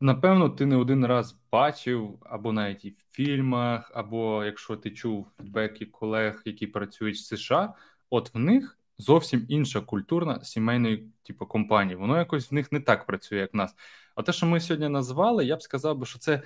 Напевно, 0.01 0.51
ти 0.51 0.67
не 0.67 0.77
один 0.77 1.07
раз 1.07 1.37
бачив, 1.53 2.19
або 2.23 2.53
навіть 2.53 2.85
і 2.85 2.91
в 2.91 3.05
фільмах, 3.11 3.91
або 3.95 4.45
якщо 4.45 4.77
ти 4.77 4.91
чув 4.91 5.27
фідбеки 5.37 5.87
колег, 5.87 6.43
які 6.45 6.67
працюють 6.67 7.17
в 7.17 7.25
США, 7.25 7.75
от 8.11 8.35
в 8.35 8.39
них 8.39 8.79
зовсім 8.99 9.47
інша 9.49 9.81
культурна 9.81 10.45
сімейної 10.45 11.09
типу 11.23 11.47
компанії. 11.47 11.97
Воно 11.97 12.19
якось 12.19 12.51
в 12.51 12.55
них 12.55 12.73
не 12.73 12.81
так 12.81 13.07
працює, 13.07 13.39
як 13.39 13.55
в 13.55 13.57
нас. 13.57 13.75
А 14.15 14.23
те, 14.23 14.33
що 14.33 14.47
ми 14.47 14.61
сьогодні 14.61 14.89
назвали, 14.89 15.45
я 15.45 15.57
б 15.57 15.63
сказав 15.63 15.99
би, 15.99 16.07
що 16.07 16.19
це 16.19 16.43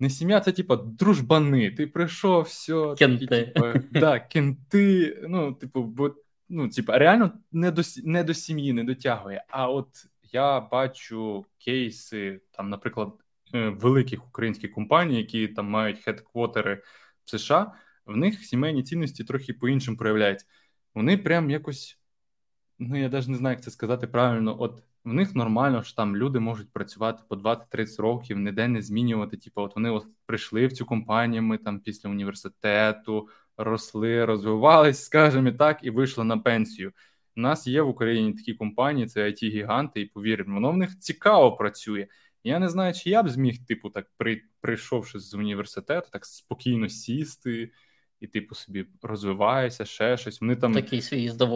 не 0.00 0.10
сім'я, 0.10 0.40
це 0.40 0.52
типу 0.52 0.76
дружбани. 0.76 1.70
Ти 1.70 1.86
прийшов, 1.86 2.42
все, 2.42 2.94
кенти. 2.98 3.26
Такі, 3.26 3.52
типу, 3.52 3.88
да, 3.92 4.20
кенти. 4.20 5.18
Ну, 5.28 5.52
типу, 5.52 5.82
бо 5.82 6.14
ну, 6.48 6.68
типу, 6.68 6.92
реально 6.92 7.32
не 7.52 7.70
до 7.70 7.82
не 8.04 8.24
до 8.24 8.34
сім'ї 8.34 8.72
не 8.72 8.84
дотягує. 8.84 9.44
А 9.48 9.68
от 9.68 9.88
я 10.34 10.60
бачу 10.60 11.46
кейси, 11.58 12.40
там, 12.50 12.70
наприклад, 12.70 13.12
е, 13.54 13.68
великих 13.68 14.26
українських 14.28 14.72
компаній, 14.72 15.18
які 15.18 15.48
там 15.48 15.66
мають 15.66 15.98
хедквотери 15.98 16.82
в 17.24 17.30
США, 17.30 17.72
в 18.06 18.16
них 18.16 18.44
сімейні 18.44 18.82
цінності 18.82 19.24
трохи 19.24 19.52
по-іншому 19.52 19.96
проявляються. 19.96 20.46
Вони 20.94 21.18
прям 21.18 21.50
якось, 21.50 21.98
ну 22.78 22.96
я 23.00 23.08
навіть 23.08 23.28
не 23.28 23.36
знаю, 23.36 23.54
як 23.54 23.64
це 23.64 23.70
сказати 23.70 24.06
правильно. 24.06 24.62
От 24.62 24.82
в 25.04 25.12
них 25.12 25.34
нормально, 25.34 25.82
що 25.82 25.96
там 25.96 26.16
люди 26.16 26.40
можуть 26.40 26.72
працювати 26.72 27.22
по 27.28 27.36
20-30 27.36 28.02
років, 28.02 28.38
ніде 28.38 28.68
не 28.68 28.82
змінювати. 28.82 29.36
Типу, 29.36 29.62
от 29.62 29.74
вони 29.76 29.90
от 29.90 30.06
прийшли 30.26 30.66
в 30.66 30.72
цю 30.72 30.86
компанію, 30.86 31.42
ми 31.42 31.58
там 31.58 31.80
після 31.80 32.10
університету 32.10 33.28
росли, 33.56 34.24
розвивались, 34.24 35.04
скажімо 35.04 35.52
так, 35.52 35.78
і 35.82 35.90
вийшли 35.90 36.24
на 36.24 36.38
пенсію. 36.38 36.92
У 37.36 37.40
нас 37.40 37.66
є 37.66 37.82
в 37.82 37.88
Україні 37.88 38.32
такі 38.32 38.54
компанії, 38.54 39.06
це 39.06 39.24
it 39.24 39.48
гіганти 39.48 40.00
і 40.00 40.06
повір, 40.06 40.44
воно 40.48 40.72
в 40.72 40.76
них 40.76 40.98
цікаво 40.98 41.52
працює. 41.52 42.06
Я 42.44 42.58
не 42.58 42.68
знаю, 42.68 42.94
чи 42.94 43.10
я 43.10 43.22
б 43.22 43.28
зміг, 43.28 43.66
типу, 43.66 43.90
так 43.90 44.06
при 44.16 44.42
прийшовши 44.60 45.18
з 45.18 45.34
університету, 45.34 46.08
так 46.12 46.26
спокійно 46.26 46.88
сісти 46.88 47.70
і, 48.20 48.26
типу, 48.26 48.54
собі 48.54 48.86
розвиваєшся, 49.02 49.84
ще 49.84 50.16
щось. 50.16 50.40
Вони 50.40 50.56
там 50.56 50.74
Такий 50.74 51.00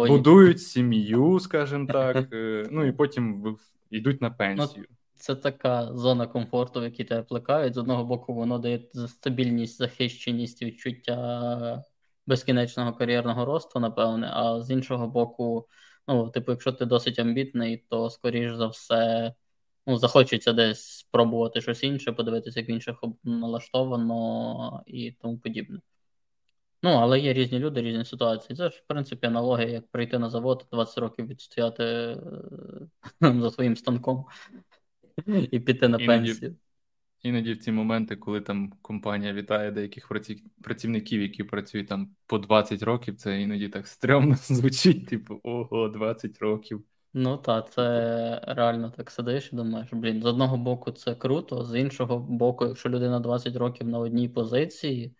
будують 0.08 0.62
сім'ю, 0.62 1.40
скажімо 1.40 1.86
так, 1.92 2.32
е, 2.32 2.66
ну 2.70 2.86
і 2.86 2.92
потім 2.92 3.56
йдуть 3.90 4.22
на 4.22 4.28
ну, 4.28 4.34
пенсію. 4.38 4.86
Це 5.16 5.34
така 5.34 5.96
зона 5.96 6.26
комфорту, 6.26 6.80
в 6.80 6.84
якій 6.84 7.04
тебе 7.04 7.22
плекають. 7.22 7.74
З 7.74 7.78
одного 7.78 8.04
боку, 8.04 8.34
воно 8.34 8.58
дає 8.58 8.80
стабільність, 9.08 9.78
захищеність, 9.78 10.62
відчуття 10.62 11.84
безкінечного 12.28 12.92
кар'єрного 12.92 13.44
росту, 13.44 13.80
напевне, 13.80 14.30
а 14.32 14.62
з 14.62 14.70
іншого 14.70 15.08
боку, 15.08 15.68
ну, 16.08 16.30
типу, 16.30 16.52
якщо 16.52 16.72
ти 16.72 16.86
досить 16.86 17.18
амбітний, 17.18 17.84
то 17.88 18.10
скоріш 18.10 18.54
за 18.54 18.66
все 18.66 19.34
ну, 19.86 19.96
захочеться 19.96 20.52
десь 20.52 20.82
спробувати 20.82 21.60
щось 21.60 21.82
інше, 21.82 22.12
подивитися, 22.12 22.60
як 22.60 22.68
в 22.68 22.70
інших 22.70 22.96
налаштовано 23.24 24.82
і 24.86 25.12
тому 25.12 25.38
подібне. 25.38 25.80
Ну, 26.82 26.90
але 26.90 27.20
є 27.20 27.32
різні 27.32 27.58
люди, 27.58 27.82
різні 27.82 28.04
ситуації. 28.04 28.56
Це 28.56 28.70
ж, 28.70 28.82
в 28.84 28.86
принципі, 28.86 29.26
аналогія, 29.26 29.68
як 29.68 29.88
прийти 29.88 30.18
на 30.18 30.30
завод, 30.30 30.66
20 30.72 30.98
років 30.98 31.26
відстояти 31.26 31.84
е, 31.84 32.16
за 33.40 33.50
своїм 33.50 33.76
станком 33.76 34.24
і 35.50 35.60
піти 35.60 35.88
на 35.88 35.98
пенсію. 35.98 36.56
Іноді 37.22 37.52
в 37.52 37.58
ці 37.58 37.72
моменти, 37.72 38.16
коли 38.16 38.40
там 38.40 38.72
компанія 38.82 39.32
вітає 39.32 39.70
деяких 39.70 40.08
працівників, 40.62 41.22
які 41.22 41.44
працюють 41.44 41.88
там 41.88 42.10
по 42.26 42.38
20 42.38 42.82
років, 42.82 43.16
це 43.16 43.40
іноді 43.40 43.68
так 43.68 43.86
стрьомно 43.86 44.36
звучить, 44.42 45.06
типу, 45.06 45.40
ого, 45.42 45.88
20 45.88 46.38
років. 46.38 46.84
Ну 47.14 47.36
так, 47.36 47.72
це 47.72 48.44
реально 48.46 48.90
так 48.96 49.10
сидиш 49.10 49.50
і 49.52 49.56
думаєш, 49.56 49.88
блін, 49.92 50.22
з 50.22 50.26
одного 50.26 50.56
боку 50.56 50.90
це 50.90 51.14
круто, 51.14 51.64
з 51.64 51.80
іншого 51.80 52.18
боку, 52.18 52.66
якщо 52.66 52.88
людина 52.88 53.20
20 53.20 53.56
років 53.56 53.88
на 53.88 53.98
одній 53.98 54.28
позиції, 54.28 55.14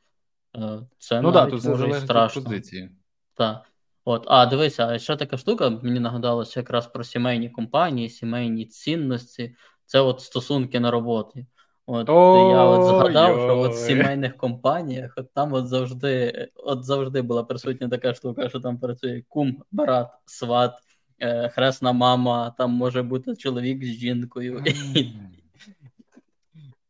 е, 0.57 0.81
це 0.99 1.21
ну, 1.21 1.31
навіть 1.31 1.63
да, 1.63 1.71
може 1.71 1.89
і 1.89 1.95
страшно. 1.95 2.43
позиції. 2.43 2.91
Так. 3.35 3.73
От, 4.05 4.25
а 4.29 4.47
дивися, 4.47 4.99
ще 4.99 5.17
така 5.17 5.37
штука, 5.37 5.71
мені 5.71 6.01
нагадалося 6.01 6.61
якраз 6.61 6.87
про 6.87 7.05
сімейні 7.05 7.51
компанії, 7.51 8.09
сімейні 8.09 8.67
цінності, 8.67 9.57
це 9.85 10.01
от 10.01 10.21
стосунки 10.21 10.81
на 10.81 10.91
роботі. 10.91 11.47
От 11.91 12.09
я 12.09 12.65
от 12.65 12.87
згадав, 12.87 13.35
що 13.35 13.59
от 13.59 13.73
в 13.73 13.77
сімейних 13.77 14.37
компаніях 14.37 15.15
от 15.17 15.35
там 15.35 15.53
от 15.53 15.69
завжди 15.69 16.49
от 16.55 16.85
завжди 16.85 17.23
була 17.23 17.45
присутня 17.45 17.89
така 17.89 18.15
штука, 18.15 18.49
що 18.49 18.61
там 18.61 18.79
працює 18.79 19.23
кум, 19.29 19.63
брат, 19.73 20.11
сват, 20.25 20.75
е, 21.19 21.49
хресна 21.49 21.93
мама, 21.93 22.55
там 22.59 22.71
може 22.71 23.03
бути 23.03 23.37
чоловік 23.37 23.85
з 23.85 23.87
жінкою. 23.87 24.65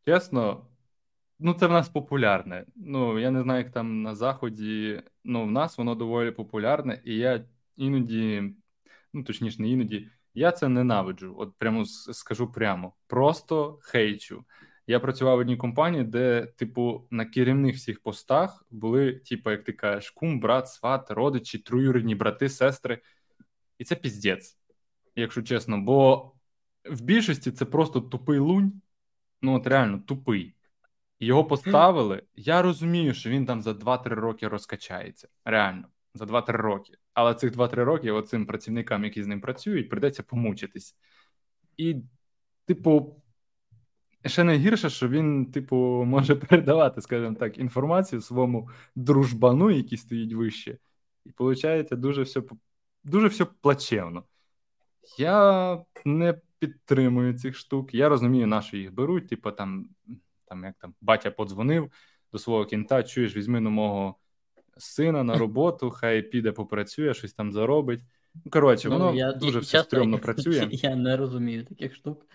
Чесно, 0.05 0.65
ну 1.39 1.53
це 1.53 1.67
в 1.67 1.71
нас 1.71 1.89
популярне. 1.89 2.65
Ну, 2.75 3.19
я 3.19 3.31
не 3.31 3.41
знаю, 3.41 3.63
як 3.63 3.71
там 3.71 4.01
на 4.01 4.15
Заході. 4.15 5.01
Ну, 5.23 5.43
в 5.43 5.51
нас 5.51 5.77
воно 5.77 5.95
доволі 5.95 6.31
популярне, 6.31 7.01
і 7.05 7.15
я 7.15 7.45
іноді, 7.77 8.43
ну 9.13 9.23
точніше, 9.23 9.61
не 9.61 9.69
іноді, 9.69 10.07
я 10.33 10.51
це 10.51 10.67
ненавиджу. 10.67 11.35
От 11.37 11.53
прямо 11.57 11.85
скажу 11.85 12.51
прямо. 12.51 12.93
Просто 13.07 13.79
хейчу. 13.81 14.45
Я 14.89 14.99
працював 14.99 15.37
в 15.37 15.39
одній 15.39 15.57
компанії, 15.57 16.03
де, 16.03 16.45
типу, 16.45 17.07
на 17.11 17.25
керівних 17.25 17.75
всіх 17.75 17.99
постах 17.99 18.65
були, 18.69 19.13
типу, 19.13 19.51
як 19.51 19.63
ти 19.63 19.73
кажеш, 19.73 20.09
кум, 20.11 20.39
брат, 20.39 20.69
сват, 20.69 21.11
родичі, 21.11 21.57
троюрідні 21.57 22.15
брати, 22.15 22.49
сестри. 22.49 23.01
І 23.77 23.83
це 23.83 23.95
піздець, 23.95 24.57
якщо 25.15 25.41
чесно. 25.41 25.81
Бо 25.81 26.31
в 26.85 27.01
більшості 27.01 27.51
це 27.51 27.65
просто 27.65 28.01
тупий 28.01 28.39
лунь. 28.39 28.81
Ну, 29.41 29.55
от 29.55 29.67
реально, 29.67 29.99
тупий. 29.99 30.55
Його 31.19 31.45
поставили. 31.45 32.23
Я 32.35 32.61
розумію, 32.61 33.13
що 33.13 33.29
він 33.29 33.45
там 33.45 33.61
за 33.61 33.71
2-3 33.71 34.09
роки 34.09 34.47
розкачається. 34.47 35.27
Реально, 35.45 35.87
за 36.13 36.25
2-3 36.25 36.51
роки. 36.51 36.93
Але 37.13 37.35
цих 37.35 37.51
2-3 37.51 37.75
роки 37.75 38.11
оцим 38.11 38.45
працівникам, 38.45 39.03
які 39.03 39.23
з 39.23 39.27
ним 39.27 39.41
працюють, 39.41 39.89
прийдеться 39.89 40.23
помучитись. 40.23 40.95
І, 41.77 41.95
типу. 42.65 43.21
Ще 44.25 44.43
найгірше, 44.43 44.89
що 44.89 45.09
він, 45.09 45.45
типу, 45.45 45.75
може 46.05 46.35
передавати, 46.35 47.01
скажімо 47.01 47.35
так, 47.39 47.57
інформацію 47.57 48.21
своєму 48.21 48.69
дружбану, 48.95 49.71
який 49.71 49.97
стоїть 49.97 50.33
вище, 50.33 50.77
і 51.25 51.29
виходить 51.39 51.87
дуже 51.91 52.21
все 52.21 52.41
дуже 53.03 53.27
все 53.27 53.45
плачевно. 53.45 54.23
Я 55.17 55.77
не 56.05 56.41
підтримую 56.59 57.33
цих 57.33 57.55
штук. 57.55 57.93
Я 57.93 58.09
розумію, 58.09 58.47
на 58.47 58.61
що 58.61 58.77
їх 58.77 58.93
беруть. 58.93 59.27
Типу, 59.27 59.51
там, 59.51 59.89
там 60.47 60.63
як 60.63 60.75
там 60.79 60.93
батя 61.01 61.31
подзвонив 61.31 61.91
до 62.31 62.39
свого 62.39 62.65
кінта, 62.65 63.03
чуєш, 63.03 63.35
візьми 63.35 63.59
на 63.59 63.69
мого 63.69 64.15
сина 64.77 65.23
на 65.23 65.37
роботу, 65.37 65.89
хай 65.89 66.21
піде 66.21 66.51
попрацює, 66.51 67.13
щось 67.13 67.33
там 67.33 67.51
заробить. 67.51 68.01
Ну, 68.45 68.51
коротше, 68.51 68.89
ну, 68.89 68.97
воно 68.97 69.15
я, 69.15 69.31
дуже 69.31 69.57
я, 69.57 69.59
все 69.59 69.71
часто, 69.71 69.89
стрьомно 69.89 70.19
працює. 70.19 70.67
Я 70.71 70.95
не 70.95 71.17
розумію 71.17 71.65
таких 71.65 71.95
штук. 71.95 72.25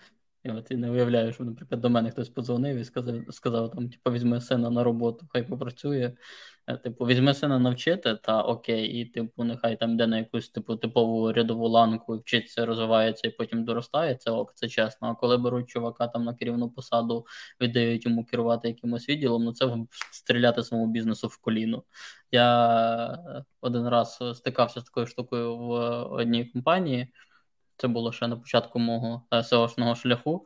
І 0.45 0.49
от 0.49 0.71
і 0.71 0.75
не 0.75 0.91
уявляю, 0.91 1.33
що, 1.33 1.43
наприклад, 1.43 1.81
до 1.81 1.89
мене 1.89 2.11
хтось 2.11 2.29
подзвонив 2.29 2.77
і 2.77 2.85
сказав, 2.85 3.15
сказав 3.29 3.71
там, 3.71 3.89
типу, 3.89 4.11
візьми 4.11 4.41
сина 4.41 4.69
на 4.69 4.83
роботу, 4.83 5.25
хай 5.29 5.43
попрацює. 5.43 6.13
Е, 6.67 6.77
типу, 6.77 7.05
візьми 7.05 7.33
сина 7.33 7.59
навчити, 7.59 8.15
та 8.15 8.41
окей, 8.41 8.87
і 8.87 9.05
типу, 9.05 9.43
нехай 9.43 9.77
там 9.77 9.93
йде 9.93 10.07
на 10.07 10.17
якусь 10.17 10.49
типу 10.49 10.75
типову 10.75 11.31
рядову 11.33 11.67
ланку, 11.67 12.17
вчиться, 12.17 12.65
розвивається 12.65 13.27
і 13.27 13.31
потім 13.31 13.65
доростає. 13.65 14.15
Це 14.15 14.31
ок, 14.31 14.53
це 14.55 14.67
чесно. 14.69 15.07
А 15.07 15.15
коли 15.15 15.37
беруть 15.37 15.69
чувака 15.69 16.07
там 16.07 16.23
на 16.23 16.33
керівну 16.33 16.69
посаду, 16.69 17.25
віддають 17.61 18.05
йому 18.05 18.25
керувати 18.25 18.67
якимось 18.67 19.09
відділом, 19.09 19.43
ну 19.43 19.53
це 19.53 19.77
стріляти 20.11 20.63
своєму 20.63 20.91
бізнесу 20.91 21.27
в 21.27 21.37
коліно. 21.37 21.83
Я 22.31 23.45
один 23.61 23.87
раз 23.87 24.19
стикався 24.33 24.81
з 24.81 24.83
такою 24.83 25.07
штукою 25.07 25.57
в 25.57 25.71
одній 26.03 26.45
компанії. 26.45 27.07
Це 27.77 27.87
було 27.87 28.11
ще 28.11 28.27
на 28.27 28.35
початку 28.35 28.79
мого 28.79 29.23
SEO-шного 29.31 29.95
шляху. 29.95 30.45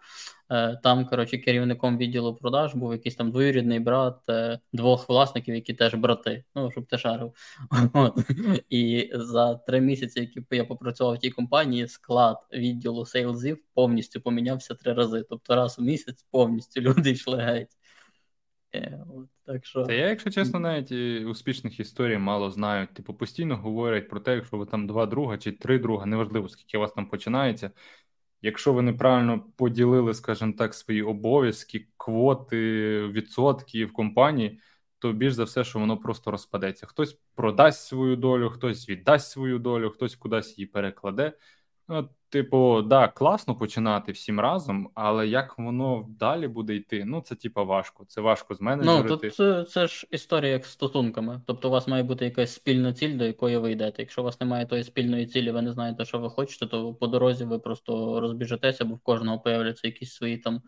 Е, 0.52 0.80
там, 0.84 1.06
коротше, 1.06 1.38
керівником 1.38 1.98
відділу 1.98 2.36
продаж 2.36 2.76
був 2.76 2.94
якийсь 2.94 3.16
там 3.16 3.32
двоюрідний 3.32 3.80
брат 3.80 4.30
е, 4.30 4.60
двох 4.74 5.10
власників, 5.10 5.56
які 5.56 5.74
теж 5.74 5.94
брати. 5.94 6.44
Ну, 6.56 6.72
щоб 6.72 6.86
ти 6.88 6.98
шарив. 6.98 7.34
І 8.70 9.12
за 9.14 9.56
три 9.56 9.82
місяці, 9.82 10.20
які 10.20 10.44
я 10.52 10.66
попрацював 10.66 11.16
в 11.16 11.20
тій 11.20 11.30
компанії, 11.30 11.88
склад 11.88 12.38
відділу 12.54 13.06
сейлзів 13.06 13.64
повністю 13.74 14.22
помінявся 14.22 14.76
три 14.76 14.94
рази. 14.94 15.26
Тобто 15.30 15.56
раз 15.56 15.80
у 15.80 15.82
місяць 15.82 16.26
повністю 16.32 16.82
люди 16.82 17.12
йшли 17.12 17.38
геть. 17.38 17.78
Е, 18.76 19.00
так 19.54 19.66
що... 19.66 19.84
Та 19.84 19.94
я, 19.94 20.08
якщо 20.08 20.30
чесно, 20.30 20.60
навіть 20.60 20.92
успішних 21.26 21.80
історій 21.80 22.18
мало 22.18 22.52
знаю. 22.52 22.88
Типу, 22.94 23.14
постійно 23.14 23.58
говорять 23.58 24.10
про 24.10 24.20
те, 24.20 24.36
якщо 24.36 24.58
ви 24.58 24.66
там 24.66 24.88
два 24.88 25.06
друга 25.06 25.38
чи 25.38 25.52
три 25.52 25.80
друга, 25.80 26.06
неважливо, 26.06 26.50
скільки 26.50 26.78
у 26.78 26.82
вас 26.82 26.94
там 26.94 27.06
починається. 27.06 27.72
Якщо 28.42 28.74
ви 28.74 28.82
неправильно 28.82 29.46
поділили, 29.56 30.14
скажімо 30.14 30.54
так, 30.58 30.74
свої 30.74 31.02
обов'язки, 31.02 31.88
квоти, 31.98 33.02
відсотки 33.08 33.86
в 33.86 33.94
компанії, 33.94 34.60
то 35.00 35.14
більш 35.14 35.34
за 35.34 35.44
все, 35.44 35.64
що 35.64 35.80
воно 35.80 35.98
просто 35.98 36.32
розпадеться. 36.32 36.86
Хтось 36.86 37.20
продасть 37.36 37.88
свою 37.88 38.16
долю, 38.16 38.50
хтось 38.50 38.90
віддасть 38.90 39.32
свою 39.32 39.60
долю, 39.60 39.90
хтось 39.90 40.16
кудись 40.16 40.58
її 40.58 40.68
перекладе. 40.68 41.34
Ну, 41.90 42.10
Типу, 42.32 42.82
да, 42.82 43.08
класно 43.08 43.56
починати 43.56 44.12
всім 44.12 44.40
разом, 44.40 44.90
але 44.94 45.28
як 45.28 45.58
воно 45.58 46.06
далі 46.20 46.48
буде 46.48 46.76
йти, 46.76 47.06
ну 47.06 47.22
це 47.22 47.36
типа 47.36 47.64
важко. 47.64 48.06
Це 48.08 48.22
важко 48.22 48.56
з 48.56 48.62
менеджерити. 48.62 49.10
Ну, 49.10 49.18
тут 49.18 49.36
це, 49.36 49.64
це 49.64 49.88
ж 49.88 50.08
історія 50.12 50.52
як 50.52 50.66
з 50.66 50.72
стосунками. 50.72 51.42
Тобто, 51.48 51.68
у 51.68 51.72
вас 51.72 51.88
має 51.88 52.04
бути 52.04 52.26
якась 52.26 52.54
спільна 52.54 52.94
ціль, 52.94 53.18
до 53.18 53.26
якої 53.26 53.58
ви 53.58 53.72
йдете. 53.72 54.02
Якщо 54.02 54.22
у 54.22 54.26
вас 54.26 54.40
немає 54.40 54.66
тої 54.66 54.84
спільної 54.84 55.26
цілі, 55.26 55.52
ви 55.52 55.62
не 55.62 55.72
знаєте, 55.72 56.06
що 56.06 56.20
ви 56.20 56.30
хочете, 56.30 56.68
то 56.68 56.94
по 56.94 57.08
дорозі 57.08 57.46
ви 57.46 57.60
просто 57.60 58.20
розбіжетеся, 58.20 58.86
бо 58.86 58.96
в 58.96 59.00
кожного 59.00 59.40
появляться 59.40 59.88
якісь 59.88 60.14
свої 60.14 60.38
там 60.38 60.62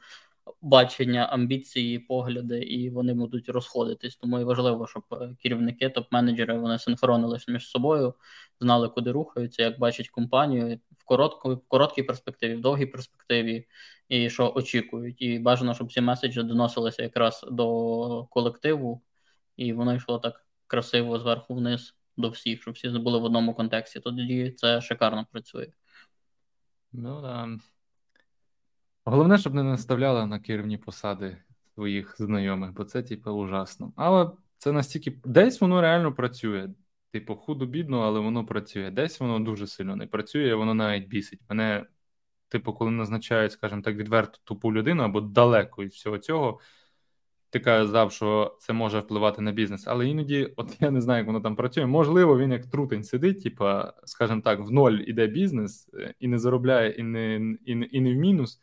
бачення, 0.62 1.26
амбіції, 1.26 2.00
погляди, 2.00 2.60
і 2.60 2.90
вони 2.90 3.14
будуть 3.14 3.50
розходитись. 3.50 4.16
Тому 4.16 4.40
і 4.40 4.44
важливо, 4.44 4.88
щоб 4.88 5.04
е, 5.12 5.36
керівники, 5.44 5.88
топ-менеджери 5.88 6.60
вони 6.60 6.80
синхронилися 6.80 7.52
між 7.52 7.68
собою, 7.68 8.14
знали, 8.62 8.90
куди 8.90 9.12
рухаються, 9.12 9.64
як 9.64 9.80
бачать 9.80 10.10
компанію 10.10 10.80
в 11.12 11.18
короткій, 11.18 11.50
в 11.50 11.68
короткій 11.68 12.04
перспективі, 12.04 12.56
в 12.56 12.62
довгій 12.62 12.86
перспективі, 12.86 13.68
і 14.10 14.30
що 14.30 14.54
очікують. 14.56 15.22
І 15.22 15.40
бажано, 15.40 15.74
щоб 15.74 15.94
ці 15.94 16.02
меседжі 16.02 16.44
доносилися 16.44 17.04
якраз 17.04 17.46
до 17.52 18.28
колективу, 18.30 19.02
і 19.58 19.74
воно 19.74 19.96
йшло 19.96 20.20
так 20.20 20.46
красиво 20.68 21.20
зверху 21.20 21.56
вниз 21.56 21.96
до 22.18 22.30
всіх, 22.30 22.62
щоб 22.62 22.74
всі 22.74 22.90
були 22.90 23.20
в 23.20 23.24
одному 23.24 23.54
контексті. 23.54 24.00
Тоді 24.00 24.52
це 24.52 24.82
шикарно 24.82 25.26
працює. 25.32 25.68
Ну 26.94 27.22
да. 27.22 27.50
Головне, 29.06 29.38
щоб 29.38 29.54
не 29.54 29.64
наставляли 29.64 30.26
на 30.26 30.40
керівні 30.40 30.78
посади 30.78 31.38
своїх 31.74 32.16
знайомих, 32.20 32.74
бо 32.74 32.84
це, 32.84 33.04
типу, 33.04 33.32
ужасно. 33.32 33.94
Але 33.96 34.32
це 34.58 34.72
настільки 34.72 35.18
десь 35.26 35.62
воно 35.62 35.82
реально 35.82 36.14
працює. 36.14 36.70
Типу, 37.12 37.36
худо-бідно, 37.36 38.00
але 38.00 38.20
воно 38.20 38.46
працює. 38.46 38.92
Десь 38.92 39.20
воно 39.20 39.40
дуже 39.40 39.68
сильно 39.68 39.96
не 39.96 40.08
працює, 40.08 40.56
воно 40.56 40.74
навіть 40.74 41.08
бісить. 41.08 41.40
Мене, 41.50 41.86
типу, 42.50 42.74
коли 42.74 42.92
назначають, 42.92 43.52
скажімо 43.52 43.82
так, 43.82 43.96
відверто 43.96 44.40
тупу 44.44 44.74
людину 44.74 45.04
або 45.04 45.22
далеко 45.22 45.84
від 45.84 45.92
всього 45.92 46.18
цього, 46.18 46.60
ти 47.50 47.60
казав, 47.60 48.12
що 48.12 48.58
це 48.60 48.74
може 48.74 49.00
впливати 49.00 49.42
на 49.42 49.52
бізнес. 49.52 49.88
Але 49.88 50.08
іноді, 50.08 50.54
от 50.56 50.78
я 50.80 50.92
не 50.92 51.02
знаю, 51.02 51.18
як 51.18 51.28
воно 51.28 51.42
там 51.42 51.56
працює. 51.56 51.86
Можливо, 51.86 52.38
він 52.38 52.52
як 52.52 52.66
трутень 52.66 53.04
сидить, 53.04 53.44
типу, 53.44 53.66
скажімо 54.06 54.42
так, 54.42 54.60
в 54.60 54.72
ноль 54.72 55.00
іде 55.08 55.28
бізнес 55.28 55.90
е, 55.94 56.14
і 56.20 56.28
не 56.28 56.40
заробляє, 56.40 56.92
і 56.92 57.04
не, 57.04 57.56
і 57.66 57.88
і 57.92 58.02
не 58.02 58.14
в 58.14 58.16
мінус 58.16 58.60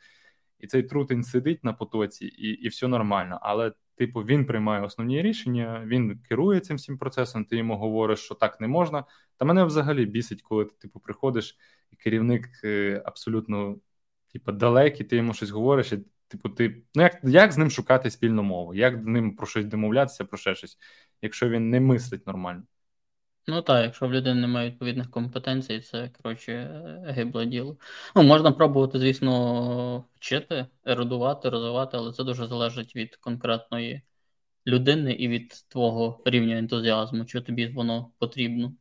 і 0.60 0.66
цей 0.66 0.82
трутень 0.82 1.22
сидить 1.22 1.64
на 1.64 1.72
потоці, 1.72 2.26
і 2.26 2.48
і 2.48 2.68
все 2.68 2.88
нормально. 2.88 3.38
Але, 3.42 3.72
типу, 3.98 4.20
він 4.20 4.46
приймає 4.46 4.82
основні 4.82 5.22
рішення, 5.22 5.82
він 5.86 6.18
керує 6.28 6.60
цим 6.60 6.76
всім 6.76 6.98
процесом. 6.98 7.44
Ти 7.44 7.56
йому 7.56 7.76
говориш, 7.76 8.18
що 8.18 8.34
так 8.34 8.60
не 8.60 8.68
можна. 8.68 9.04
Та 9.36 9.44
мене 9.44 9.64
взагалі 9.64 10.06
бісить, 10.06 10.42
коли 10.42 10.64
ти 10.64 10.74
типу 10.78 11.00
приходиш, 11.00 11.56
і 11.92 11.96
керівник 11.96 12.48
е, 12.64 13.02
абсолютно 13.04 13.76
типу, 14.32 14.52
далекий, 14.52 15.06
ти 15.06 15.16
йому 15.16 15.34
щось 15.34 15.50
говориш. 15.50 15.92
і 15.92 15.98
Типу, 16.28 16.48
ти 16.48 16.82
ну 16.94 17.02
як 17.02 17.18
як 17.22 17.52
з 17.52 17.58
ним 17.58 17.70
шукати 17.70 18.10
спільну 18.10 18.42
мову, 18.42 18.74
як 18.74 19.02
з 19.02 19.06
ним 19.06 19.36
про 19.36 19.46
щось 19.46 19.64
домовлятися, 19.64 20.24
про 20.24 20.38
ще 20.38 20.54
щось, 20.54 20.78
якщо 21.22 21.48
він 21.48 21.70
не 21.70 21.80
мислить 21.80 22.26
нормально. 22.26 22.62
Ну 23.50 23.62
так, 23.62 23.84
якщо 23.84 24.08
в 24.08 24.12
людини 24.12 24.40
немає 24.40 24.70
відповідних 24.70 25.10
компетенцій, 25.10 25.80
це 25.80 26.10
коротше 26.22 26.82
гибле 27.06 27.46
діло. 27.46 27.76
Ну, 28.16 28.22
можна 28.22 28.52
пробувати, 28.52 28.98
звісно, 28.98 30.04
вчити, 30.14 30.66
ерудувати, 30.84 31.48
розвивати, 31.48 31.96
але 31.96 32.12
це 32.12 32.24
дуже 32.24 32.46
залежить 32.46 32.96
від 32.96 33.16
конкретної 33.16 34.02
людини 34.66 35.12
і 35.12 35.28
від 35.28 35.64
твого 35.68 36.22
рівня 36.24 36.58
ентузіазму, 36.58 37.26
що 37.26 37.40
тобі 37.40 37.66
воно 37.66 38.10
потрібно. 38.18 38.72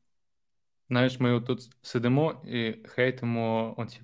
Знаєш, 0.89 1.19
ми 1.19 1.41
тут 1.41 1.69
сидимо 1.82 2.43
і 2.47 2.75
хейтимо 2.88 3.75
оці 3.77 4.01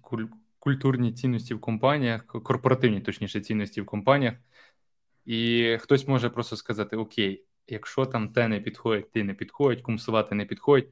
культурні 0.60 1.13
цінності 1.13 1.54
в 1.54 1.62
компаніях, 1.62 2.26
корпоративні, 2.26 3.02
точніше, 3.02 3.41
цінності 3.41 3.82
в 3.82 3.86
компаніях, 3.86 4.34
і 5.26 5.78
хтось 5.82 6.08
може 6.08 6.30
просто 6.30 6.56
сказати: 6.56 6.97
Окей 6.97 7.45
якщо 7.67 8.06
там 8.06 8.30
те 8.30 8.47
не 8.47 8.60
підходить, 8.60 9.12
ти 9.12 9.23
не 9.23 9.34
підходить, 9.34 9.82
кумсувати 9.82 10.36
не 10.36 10.45
підходить, 10.45 10.89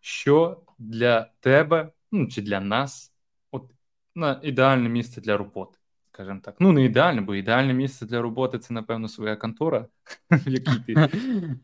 що 0.00 0.62
для 0.78 1.30
тебе, 1.40 1.92
ну 2.12 2.26
чи 2.26 2.42
для 2.42 2.60
нас, 2.60 3.12
от 3.50 3.70
на 4.14 4.40
ідеальне 4.42 4.88
місце 4.88 5.20
для 5.20 5.36
роботи, 5.36 5.78
скажімо 6.12 6.40
так. 6.44 6.56
Ну, 6.60 6.72
не 6.72 6.84
ідеальне, 6.84 7.20
бо 7.20 7.34
ідеальне 7.34 7.74
місце 7.74 8.06
для 8.06 8.22
роботи 8.22 8.58
це, 8.58 8.74
напевно, 8.74 9.08
своя 9.08 9.36
контора, 9.36 9.86
в 10.30 10.48
якій 10.48 10.80
ти 10.86 10.94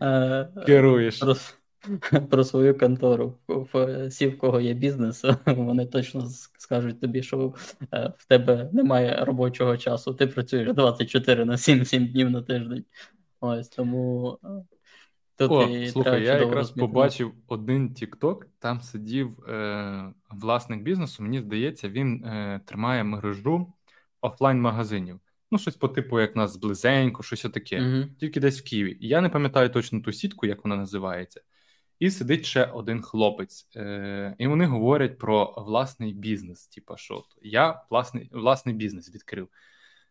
е, 0.03 0.49
керуєш. 0.67 1.23
Про 2.31 2.45
свою 2.45 2.79
контору. 2.79 3.39
Всі, 4.09 4.27
в 4.27 4.39
кого 4.39 4.61
є 4.61 4.75
бізнес, 4.75 5.25
вони 5.47 5.87
точно 5.87 6.29
скажуть 6.59 7.01
тобі, 7.01 7.23
що 7.23 7.55
е, 7.93 8.13
в 8.19 8.25
тебе 8.25 8.71
немає 8.73 9.25
робочого 9.25 9.77
часу. 9.77 10.15
Ти 10.15 10.27
працюєш 10.27 10.73
24 10.73 11.45
на 11.45 11.59
7 11.59 11.85
7 11.85 12.07
днів 12.07 12.31
на 12.31 12.43
тиждень. 12.43 12.85
Ось 13.41 13.69
тому. 13.69 14.39
Тут 15.37 15.51
О, 15.51 15.63
і 15.63 15.89
слухай, 15.89 16.25
я 16.25 16.33
якраз 16.33 16.55
розмітити. 16.55 16.81
побачив 16.81 17.33
один 17.47 17.89
TikTok, 17.89 18.43
там 18.59 18.81
сидів 18.81 19.45
е, 19.49 20.13
власник 20.31 20.83
бізнесу. 20.83 21.23
Мені 21.23 21.41
здається, 21.41 21.89
він 21.89 22.25
е, 22.25 22.61
тримає 22.65 23.05
мережу 23.05 23.73
офлайн-магазинів. 24.21 25.21
Ну, 25.51 25.59
щось 25.59 25.77
по 25.77 25.89
типу, 25.89 26.21
як 26.21 26.37
нас 26.37 26.57
близенько, 26.57 27.23
щось 27.23 27.43
таке, 27.43 27.81
mm 27.81 28.09
тільки 28.19 28.41
десь 28.41 28.61
в 28.61 28.65
Києві. 28.65 28.97
Я 29.01 29.21
не 29.21 29.29
пам'ятаю 29.29 29.71
точно 29.71 30.01
ту 30.01 30.13
сітку, 30.13 30.47
як 30.47 30.65
вона 30.65 30.77
називається. 30.77 31.41
І 31.99 32.11
сидить 32.11 32.45
ще 32.45 32.65
один 32.65 33.03
хлопець, 33.03 33.69
Е, 33.77 34.35
і 34.39 34.47
вони 34.47 34.67
говорять 34.67 35.19
про 35.19 35.55
власний 35.57 36.13
бізнес. 36.13 36.69
Типа, 36.69 36.97
що 36.97 37.25
я 37.43 37.83
власний 37.91 38.31
власний 38.33 38.75
бізнес 38.75 39.15
відкрив. 39.15 39.49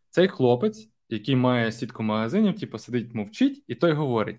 Цей 0.09 0.27
хлопець 0.27 0.89
який 1.09 1.35
має 1.35 1.71
сітку 1.71 2.03
магазинів, 2.03 2.59
типу, 2.59 2.79
сидить, 2.79 3.13
мовчить, 3.13 3.63
і 3.67 3.75
той 3.75 3.93
говорить: 3.93 4.37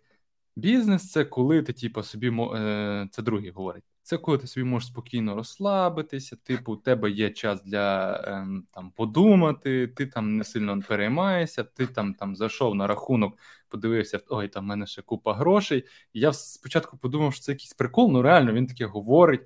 бізнес 0.57 1.11
це 1.13 1.25
коли 1.25 1.63
ти, 1.63 1.73
типу, 1.73 2.03
собі 2.03 2.29
е, 2.31 3.09
це 3.11 3.23
другий 3.23 3.51
говорить. 3.51 3.85
Це 4.03 4.19
коли 4.19 4.39
ти 4.39 4.47
собі 4.47 4.65
можеш 4.65 4.89
спокійно 4.89 5.35
розслабитися, 5.35 6.37
типу, 6.37 6.73
у 6.73 6.77
тебе 6.77 7.11
є 7.11 7.31
час 7.31 7.65
для 7.65 8.17
ем, 8.27 8.65
там 8.75 8.91
подумати, 8.91 9.89
ти 9.89 10.07
там 10.07 10.37
не 10.37 10.45
сильно 10.45 10.83
переймаєшся, 10.89 11.65
ти 11.65 11.87
там 11.87 12.15
там 12.15 12.37
зайшов 12.37 12.75
на 12.75 12.87
рахунок, 12.87 13.39
подивився, 13.69 14.21
ой, 14.29 14.49
там 14.49 14.65
в 14.65 14.67
мене 14.67 14.87
ще 14.87 15.03
купа 15.03 15.35
грошей. 15.35 15.85
І 16.13 16.21
я 16.21 16.33
спочатку 16.33 16.99
подумав, 16.99 17.35
що 17.35 17.43
це 17.43 17.53
якийсь 17.53 17.73
прикол, 17.75 18.13
ну 18.13 18.23
реально 18.23 18.53
він 18.53 18.67
таке 18.67 18.87
говорить. 18.87 19.41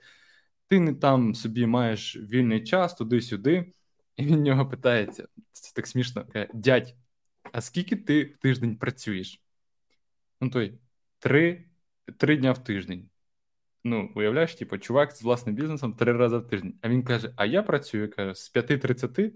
Ти 0.69 0.81
не 0.81 0.95
там 0.95 1.35
собі 1.35 1.67
маєш 1.67 2.17
вільний 2.17 2.65
час 2.65 2.95
туди-сюди, 2.95 3.73
і 4.17 4.25
він 4.27 4.43
нього 4.43 4.67
питається: 4.67 5.29
це 5.53 5.73
так 5.75 5.87
смішно, 5.87 6.27
дядь, 6.55 6.95
а 7.53 7.61
скільки 7.61 7.97
ти 7.97 8.25
в 8.25 8.37
тиждень 8.37 8.77
працюєш? 8.77 9.43
Ну, 10.41 10.51
той, 10.51 10.79
три 11.19 11.71
три 12.19 12.37
дня 12.37 12.53
в 12.53 12.65
тиждень. 12.65 13.09
Ну, 13.85 14.13
уявляєш, 14.15 14.55
типу, 14.55 14.79
чувак 14.79 15.13
з 15.13 15.23
власним 15.23 15.55
бізнесом 15.55 15.95
три 15.95 16.13
рази 16.13 16.37
в 16.37 16.47
тиждень. 16.47 16.79
А 16.83 16.89
він 16.89 17.03
каже: 17.03 17.33
А 17.37 17.47
я 17.47 17.63
працюю 17.63 18.11
каже, 18.11 18.35
з 18.35 18.55
5.30 18.55 19.33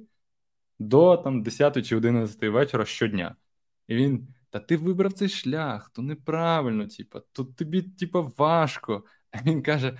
до 0.78 1.16
там 1.16 1.42
10 1.42 1.86
чи 1.86 1.96
11 1.96 2.42
вечора 2.42 2.84
щодня. 2.84 3.36
І 3.88 3.94
він. 3.96 4.28
Та 4.50 4.60
ти 4.60 4.76
вибрав 4.76 5.12
цей 5.12 5.28
шлях, 5.28 5.90
то 5.90 6.02
неправильно, 6.02 6.86
типу, 6.86 7.20
то 7.32 7.44
тобі, 7.44 7.82
типу, 7.82 8.32
важко. 8.36 9.04
А 9.30 9.42
він 9.42 9.62
каже: 9.62 9.98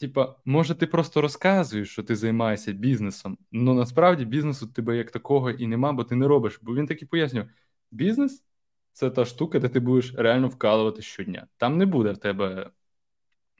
Типа, 0.00 0.36
може, 0.44 0.74
ти 0.74 0.86
просто 0.86 1.20
розказуєш, 1.20 1.90
що 1.90 2.02
ти 2.02 2.16
займаєшся 2.16 2.72
бізнесом, 2.72 3.38
але 3.52 3.74
насправді 3.74 4.24
бізнесу 4.24 4.66
тебе 4.66 4.96
як 4.96 5.10
такого 5.10 5.50
і 5.50 5.66
нема, 5.66 5.92
бо 5.92 6.04
ти 6.04 6.16
не 6.16 6.28
робиш. 6.28 6.58
Бо 6.62 6.74
він 6.74 6.86
так 6.86 7.02
і 7.02 7.06
пояснює: 7.06 7.48
бізнес 7.90 8.44
це 8.92 9.10
та 9.10 9.24
штука, 9.24 9.58
де 9.58 9.68
ти 9.68 9.80
будеш 9.80 10.14
реально 10.14 10.48
вкалувати 10.48 11.02
щодня. 11.02 11.46
Там 11.56 11.78
не 11.78 11.86
буде 11.86 12.12
в 12.12 12.18
тебе 12.18 12.70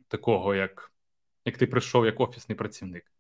такого, 0.09 0.55
як 0.55 0.93
як 1.45 1.59
ти 1.59 1.67
прийшов 1.67 2.07
як 2.07 2.21
офісний 2.21 2.57
працівник. 2.57 3.13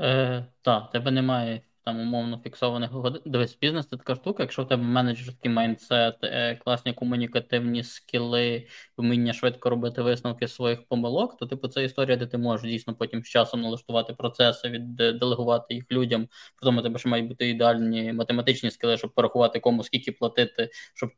Е, 0.00 0.46
Так, 0.62 0.90
тебе 0.90 1.10
немає 1.10 1.62
там 1.86 2.00
умовно 2.00 2.40
фіксованих 2.44 2.90
годин. 2.90 3.22
Дивись, 3.24 3.58
бізнес 3.60 3.86
це 3.86 3.96
така 3.96 4.14
штука, 4.14 4.42
якщо 4.42 4.62
в 4.62 4.68
тебе 4.68 4.82
менеджерський 4.82 5.50
майндсет, 5.50 6.16
е, 6.22 6.56
класні 6.64 6.92
комунікативні 6.92 7.82
скіли, 7.82 8.66
вміння 8.96 9.32
швидко 9.32 9.70
робити 9.70 10.02
висновки 10.02 10.48
своїх 10.48 10.88
помилок, 10.88 11.36
то 11.36 11.46
типу 11.46 11.68
це 11.68 11.84
історія, 11.84 12.16
де 12.16 12.26
ти 12.26 12.38
можеш 12.38 12.70
дійсно 12.70 12.94
потім 12.94 13.22
з 13.22 13.28
часом 13.28 13.60
налаштувати 13.60 14.14
процеси, 14.14 14.68
відделегувати 14.68 15.74
їх 15.74 15.84
людям. 15.92 16.28
Потім 16.60 16.78
у 16.78 16.82
тебе 16.82 16.98
ще 16.98 17.08
мають 17.08 17.28
бути 17.28 17.48
ідеальні 17.48 18.12
математичні 18.12 18.70
скіли, 18.70 18.96
щоб 18.96 19.14
порахувати 19.14 19.60
кому 19.60 19.82
скільки 19.84 20.12
платити, 20.12 20.70
щоб 20.94 21.10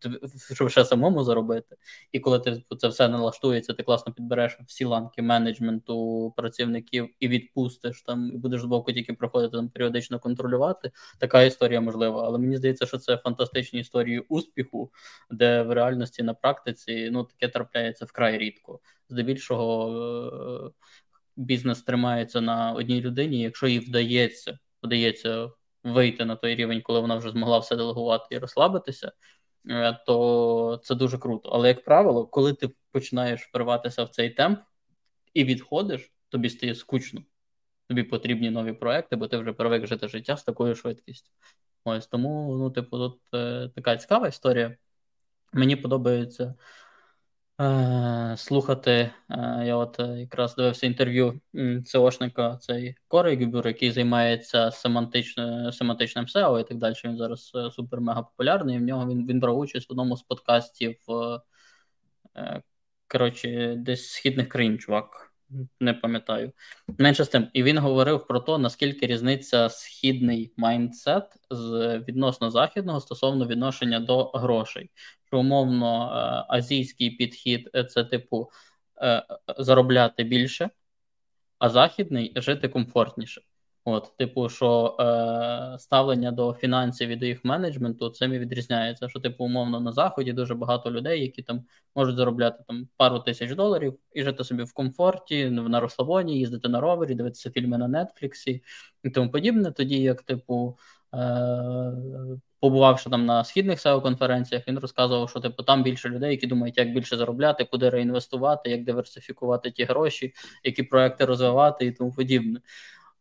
щоб 0.54 0.70
ще 0.70 0.84
самому 0.84 1.24
заробити. 1.24 1.76
І 2.12 2.20
коли 2.20 2.38
ти 2.40 2.62
це 2.78 2.88
все 2.88 3.08
налаштується, 3.08 3.74
ти 3.74 3.82
класно 3.82 4.12
підбереш 4.12 4.58
всі 4.66 4.84
ланки 4.84 5.22
менеджменту 5.22 6.32
працівників 6.36 7.08
і 7.20 7.28
відпустиш 7.28 8.02
там, 8.02 8.30
і 8.34 8.36
будеш 8.36 8.60
з 8.60 8.64
боку 8.64 8.92
тільки 8.92 9.12
проходити 9.12 9.56
там 9.56 9.68
періодично 9.68 10.18
контролювати. 10.18 10.57
Така 11.18 11.42
історія 11.42 11.80
можлива. 11.80 12.26
Але 12.26 12.38
мені 12.38 12.56
здається, 12.56 12.86
що 12.86 12.98
це 12.98 13.16
фантастичні 13.16 13.80
історії 13.80 14.18
успіху, 14.18 14.92
де 15.30 15.62
в 15.62 15.72
реальності 15.72 16.22
на 16.22 16.34
практиці 16.34 17.10
ну 17.12 17.24
таке 17.24 17.48
трапляється 17.48 18.04
вкрай 18.04 18.38
рідко. 18.38 18.80
Здебільшого 19.08 19.90
е, 20.66 20.70
бізнес 21.36 21.82
тримається 21.82 22.40
на 22.40 22.72
одній 22.72 23.00
людині, 23.00 23.40
якщо 23.40 23.66
їй 23.66 23.78
вдається, 23.78 24.58
вдається 24.82 25.50
вийти 25.84 26.24
на 26.24 26.36
той 26.36 26.54
рівень, 26.54 26.82
коли 26.82 27.00
вона 27.00 27.16
вже 27.16 27.30
змогла 27.30 27.58
все 27.58 27.76
делегувати 27.76 28.34
і 28.34 28.38
розслабитися. 28.38 29.12
Е, 29.70 29.98
то 30.06 30.80
це 30.84 30.94
дуже 30.94 31.18
круто. 31.18 31.48
Але, 31.48 31.68
як 31.68 31.84
правило, 31.84 32.26
коли 32.26 32.52
ти 32.54 32.70
починаєш 32.92 33.50
вриватися 33.54 34.04
в 34.04 34.08
цей 34.08 34.30
темп 34.30 34.60
і 35.34 35.44
відходиш, 35.44 36.12
тобі 36.28 36.50
стає 36.50 36.74
скучно. 36.74 37.22
Тобі 37.88 38.02
потрібні 38.02 38.50
нові 38.50 38.72
проекти, 38.72 39.16
бо 39.16 39.28
ти 39.28 39.38
вже 39.38 39.52
привик 39.52 39.86
жити 39.86 40.08
життя 40.08 40.36
з 40.36 40.44
такою 40.44 40.74
швидкістю. 40.74 41.30
Ось 41.84 42.06
тому, 42.06 42.56
ну, 42.58 42.70
типу, 42.70 42.98
тут 42.98 43.20
е, 43.34 43.70
така 43.74 43.96
цікава 43.96 44.28
історія. 44.28 44.76
Мені 45.52 45.76
подобається 45.76 46.54
е, 47.60 48.34
слухати. 48.36 49.10
Е, 49.30 49.62
я 49.66 49.76
от 49.76 50.00
е, 50.00 50.20
якраз 50.20 50.54
дивився 50.54 50.86
інтерв'ю 50.86 51.40
ЦОшника, 51.86 52.56
цей 52.56 52.96
Корей 53.08 53.44
Гюбюр, 53.44 53.66
який 53.66 53.90
займається 53.90 54.70
семантичним 54.70 55.72
семантичним 55.72 56.24
SEO 56.24 56.60
і 56.60 56.64
так 56.64 56.78
далі. 56.78 56.94
Він 57.04 57.16
зараз 57.16 57.52
е, 57.54 57.58
супер-мега 57.58 58.22
популярний. 58.22 58.76
І 58.76 58.78
в 58.78 58.82
нього 58.82 59.08
він 59.08 59.26
він 59.26 59.40
брав 59.40 59.58
участь 59.58 59.88
в 59.88 59.92
одному 59.92 60.16
з 60.16 60.22
подкастів. 60.22 60.96
Е, 62.36 62.62
коротше, 63.08 63.74
десь 63.78 64.10
східних 64.10 64.48
країн, 64.48 64.78
чувак 64.78 65.27
не 65.80 65.94
пам'ятаю. 65.94 66.52
Менше 66.98 67.24
з 67.24 67.28
тим, 67.28 67.48
і 67.52 67.62
він 67.62 67.78
говорив 67.78 68.26
про 68.26 68.40
те, 68.40 68.58
наскільки 68.58 69.06
різниця 69.06 69.68
східний 69.68 70.52
майндсет 70.56 71.36
з 71.50 71.98
відносно 72.08 72.50
західного 72.50 73.00
стосовно 73.00 73.46
відношення 73.46 74.00
до 74.00 74.24
грошей. 74.24 74.90
Що 75.24 75.38
умовно 75.38 76.04
е, 76.04 76.44
азійський 76.48 77.10
підхід 77.10 77.70
це 77.90 78.04
типу 78.04 78.50
е, 79.02 79.22
заробляти 79.58 80.24
більше, 80.24 80.70
а 81.58 81.68
західний 81.68 82.32
жити 82.36 82.68
комфортніше. 82.68 83.42
От, 83.90 84.16
типу, 84.16 84.48
що 84.48 84.96
е, 85.00 85.78
ставлення 85.78 86.32
до 86.32 86.52
фінансів 86.52 87.08
і 87.08 87.16
до 87.16 87.26
їх 87.26 87.44
менеджменту 87.44 88.10
цим 88.10 88.34
і 88.34 88.38
відрізняється. 88.38 89.08
Що, 89.08 89.20
типу, 89.20 89.44
умовно, 89.44 89.80
на 89.80 89.92
заході 89.92 90.32
дуже 90.32 90.54
багато 90.54 90.90
людей, 90.90 91.22
які 91.22 91.42
там 91.42 91.64
можуть 91.94 92.16
заробляти 92.16 92.64
там 92.68 92.88
пару 92.96 93.18
тисяч 93.18 93.54
доларів 93.54 93.98
і 94.12 94.22
жити 94.22 94.44
собі 94.44 94.62
в 94.62 94.72
комфорті, 94.72 95.50
на 95.50 95.80
розслабоні, 95.80 96.38
їздити 96.38 96.68
на 96.68 96.80
ровері, 96.80 97.14
дивитися 97.14 97.50
фільми 97.50 97.78
на 97.78 97.88
Нетфліксі 97.88 98.62
і 99.02 99.10
тому 99.10 99.30
подібне. 99.30 99.70
Тоді 99.70 100.02
як, 100.02 100.22
типу, 100.22 100.78
е, 101.14 101.18
побувавши 102.60 103.10
там 103.10 103.26
на 103.26 103.44
східних 103.44 103.78
seo 103.78 104.02
конференціях, 104.02 104.68
він 104.68 104.78
розказував, 104.78 105.30
що 105.30 105.40
типу 105.40 105.62
там 105.62 105.82
більше 105.82 106.08
людей, 106.08 106.30
які 106.30 106.46
думають, 106.46 106.78
як 106.78 106.92
більше 106.92 107.16
заробляти, 107.16 107.64
куди 107.64 107.90
реінвестувати, 107.90 108.70
як 108.70 108.84
диверсифікувати 108.84 109.70
ті 109.70 109.84
гроші, 109.84 110.32
які 110.64 110.82
проекти 110.82 111.24
розвивати 111.24 111.86
і 111.86 111.92
тому 111.92 112.12
подібне. 112.12 112.60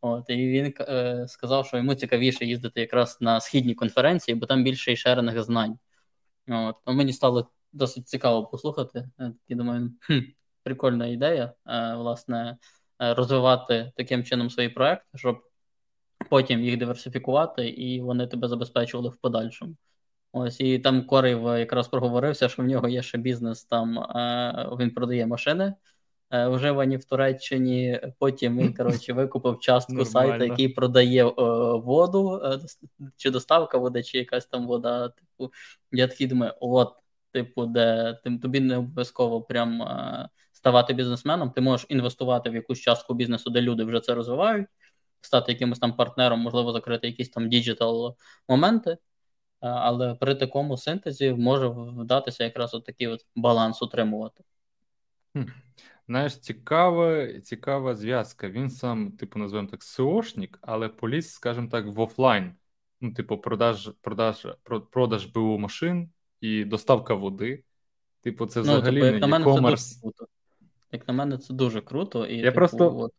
От, 0.02 0.30
І 0.30 0.36
він 0.36 0.74
е, 0.80 1.26
сказав, 1.28 1.66
що 1.66 1.78
йому 1.78 1.96
цікавіше 1.96 2.46
їздити 2.46 2.82
якраз 2.82 3.18
на 3.22 3.40
східні 3.40 3.76
конференції, 3.76 4.36
бо 4.36 4.46
там 4.46 4.64
більше 4.64 4.92
і 4.92 4.98
шерених 4.98 5.44
знань. 5.44 5.80
От, 6.48 6.76
Мені 6.86 7.14
стало 7.14 7.52
досить 7.74 8.08
цікаво 8.08 8.46
послухати. 8.46 9.10
Я 9.48 9.58
думаю, 9.58 9.92
хм, 10.00 10.20
прикольна 10.64 11.08
ідея, 11.08 11.54
е, 11.68 11.96
власне, 11.96 12.58
е, 13.02 13.14
розвивати 13.14 13.92
таким 13.96 14.24
чином 14.24 14.50
свої 14.50 14.70
проекти, 14.70 15.18
щоб 15.18 15.44
потім 16.30 16.62
їх 16.62 16.78
диверсифікувати, 16.78 17.70
і 17.70 18.02
вони 18.02 18.28
тебе 18.28 18.48
забезпечували 18.48 19.10
в 19.10 19.18
подальшому. 19.18 19.76
Ось 20.32 20.60
і 20.60 20.80
там 20.80 21.06
Корейв 21.06 21.44
якраз 21.44 21.88
проговорився, 21.88 22.50
що 22.50 22.64
в 22.64 22.66
нього 22.66 22.88
є 22.88 23.02
ще 23.02 23.18
бізнес. 23.18 23.66
Там 23.66 24.00
е, 24.00 24.70
він 24.80 24.92
продає 24.92 25.28
машини. 25.28 25.74
Е, 26.32 26.48
вживані 26.48 26.98
в 26.98 27.06
Туреччині. 27.06 28.02
Потім 28.20 28.58
він 28.58 28.74
коротше 28.78 29.13
викупив 29.13 29.60
частку 29.60 30.06
сайту, 30.06 30.44
який 30.44 30.70
продає 30.70 31.28
е, 31.28 31.32
воду, 31.78 32.42
е, 32.44 32.60
чи 33.18 33.32
доставка 33.32 33.78
води, 33.78 34.04
чи 34.04 34.18
якась 34.18 34.46
там 34.46 34.68
вода. 34.68 35.10
Типу, 35.10 35.54
я 35.92 36.08
такий 36.08 36.28
думаю, 36.28 36.54
от, 36.60 36.94
типу, 37.32 37.66
де 37.66 38.18
тим 38.24 38.40
тобі 38.40 38.60
не 38.60 38.78
обов'язково 38.78 39.42
прям 39.42 39.82
е, 39.82 40.30
ставати 40.52 40.94
бізнесменом. 40.94 41.52
Ти 41.52 41.62
можеш 41.62 41.86
інвестувати 41.90 42.50
в 42.50 42.56
якусь 42.56 42.80
частку 42.80 43.13
бізнесу, 43.13 43.50
де 43.50 43.62
люди 43.62 43.84
вже 43.84 44.00
це 44.00 44.13
розвивають, 44.13 44.68
стати 45.22 45.52
якимось 45.52 45.80
там 45.80 45.96
партнером, 45.96 46.40
можливо, 46.40 46.72
закрити 46.72 47.08
якісь 47.08 47.30
там 47.30 47.50
digital 47.50 48.16
моменти. 48.50 48.92
Е, 48.92 48.98
але 49.62 50.16
при 50.16 50.36
такому 50.36 50.78
синтезі 50.78 51.34
може 51.34 51.68
вдатися 51.68 52.44
якраз 52.44 52.74
от 52.74 52.86
такий 52.86 53.08
от 53.08 53.26
баланс 53.36 53.82
утримувати. 53.82 54.44
Знаєш, 56.08 56.38
цікава 56.38 57.39
цікава 57.39 57.96
зв'язка. 57.96 58.50
Він 58.50 58.70
сам, 58.70 59.12
типу, 59.12 59.39
називаємо 59.39 59.70
так, 59.70 59.84
SEO 59.84 60.09
шник, 60.09 60.60
але 60.62 60.89
поліз, 60.89 61.34
скажімо 61.34 61.67
так, 61.72 61.88
в 61.88 62.00
офлайн. 62.00 62.54
Ну, 63.02 63.13
типу, 63.13 63.38
продаж 63.38 63.91
продаж, 64.02 64.48
продаж 64.91 65.26
БУ 65.26 65.58
машин 65.58 66.10
і 66.41 66.65
доставка 66.65 67.13
води. 67.13 67.63
Типу, 68.22 68.46
це 68.46 68.60
ну, 68.60 68.63
взагалі 68.63 69.02
типу, 69.02 69.28
не 69.28 69.39
дуже 69.39 69.78
круто. 70.02 70.28
Як 70.91 71.08
на 71.08 71.13
мене, 71.13 71.38
це 71.38 71.54
дуже 71.54 71.82
круто. 71.82 72.26
І, 72.26 72.38
Я 72.38 72.43
типу, 72.43 72.56
просто 72.56 72.98
от... 72.98 73.13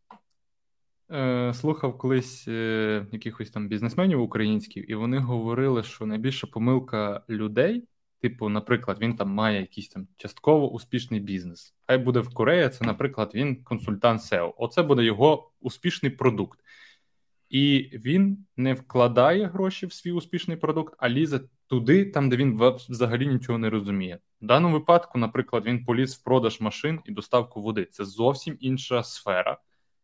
е, 1.11 1.55
слухав 1.55 1.98
колись 1.98 2.48
е, 2.48 3.07
якихось 3.12 3.51
там 3.51 3.68
бізнесменів 3.68 4.22
українських, 4.22 4.90
і 4.90 4.94
вони 4.94 5.18
говорили, 5.18 5.83
що 5.83 6.07
найбільша 6.07 6.46
помилка 6.46 7.22
людей. 7.29 7.85
Типу, 8.20 8.48
наприклад, 8.48 8.98
він 9.00 9.16
там 9.16 9.28
має 9.28 9.61
якийсь 9.61 9.88
там 9.88 10.09
частково 10.16 10.72
успішний 10.72 11.20
бізнес. 11.20 11.74
Хай 11.87 11.98
буде 11.98 12.20
в 12.20 12.35
Кореї, 12.35 12.68
це, 12.68 12.85
наприклад, 12.85 13.31
він 13.35 13.62
консультант 13.64 14.20
SEO. 14.20 14.52
Оце 14.57 14.83
буде 14.83 15.04
його 15.04 15.50
успішний 15.61 16.12
продукт. 16.12 16.61
І 17.48 17.90
він 17.92 18.46
не 18.57 18.74
вкладає 18.74 19.46
гроші 19.46 19.87
в 19.87 19.92
свій 19.92 20.12
успішний 20.12 20.57
продукт, 20.57 20.94
а 20.98 21.09
лізе 21.09 21.40
туди, 21.66 22.04
там, 22.04 22.28
де 22.28 22.37
він 22.37 22.61
взагалі 22.88 23.26
нічого 23.26 23.59
не 23.59 23.70
розуміє. 23.70 24.18
В 24.42 24.46
даному 24.46 24.74
випадку, 24.74 25.18
наприклад, 25.18 25.66
він 25.66 25.85
поліз 25.85 26.14
в 26.14 26.24
продаж 26.24 26.61
машин 26.61 27.00
і 27.04 27.12
доставку 27.12 27.62
води. 27.62 27.85
Це 27.85 28.04
зовсім 28.04 28.57
інша 28.61 29.02
сфера. 29.02 29.59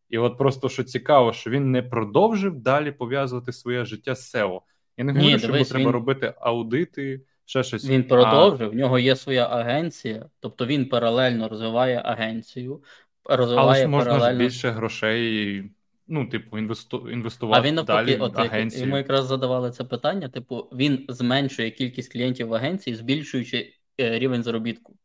І 0.08 0.18
от 0.18 0.38
просто 0.38 0.68
що 0.68 0.84
цікаво, 0.84 1.32
що 1.32 1.50
він 1.50 1.70
не 1.70 1.82
продовжив 1.82 2.54
далі 2.54 2.92
пов'язувати 2.92 3.52
своє 3.52 3.84
життя 3.84 4.14
з 4.14 4.34
SEO. 4.34 4.60
Я 4.96 5.04
не 5.04 5.12
говорю, 5.12 5.38
що 5.38 5.52
він... 5.52 5.64
треба 5.64 5.92
робити 5.92 6.34
аудити 6.40 7.20
ще 7.44 7.62
щось. 7.62 7.88
Він 7.88 8.04
продовжив, 8.04 8.68
а... 8.68 8.70
в 8.70 8.74
нього 8.74 8.98
є 8.98 9.16
своя 9.16 9.46
агенція, 9.46 10.26
тобто 10.40 10.66
він 10.66 10.88
паралельно 10.88 11.48
розвиває 11.48 12.02
агенцію, 12.04 12.82
розвиває 13.24 13.68
Але 13.68 13.76
ж 13.76 13.86
можна 13.88 14.10
паралельно... 14.10 14.40
ж 14.40 14.44
більше 14.44 14.70
грошей. 14.70 15.70
Ну, 16.06 16.26
типу, 16.26 16.58
інвесту... 16.58 17.10
інвестувати 17.10 17.60
а 17.60 17.62
він 17.68 17.74
навпаки, 17.74 18.16
от 18.16 18.38
агенції. 18.38 18.82
Йому 18.82 18.96
якраз 18.96 19.26
задавали 19.26 19.70
це 19.70 19.84
питання: 19.84 20.28
типу, 20.28 20.68
він 20.72 21.06
зменшує 21.08 21.70
кількість 21.70 22.12
клієнтів 22.12 22.48
в 22.48 22.54
агенції, 22.54 22.96
збільшуючи 22.96 23.72
е, 24.00 24.18
рівень 24.18 24.42
заробітку. 24.42 24.96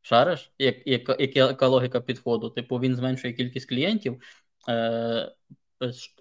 Шариш? 0.00 0.52
Як, 0.58 0.86
як, 0.86 1.36
Яка 1.36 1.66
логіка 1.66 2.00
підходу? 2.00 2.50
Типу, 2.50 2.76
він 2.76 2.96
зменшує 2.96 3.32
кількість 3.32 3.68
клієнтів, 3.68 4.22
е, 4.68 5.32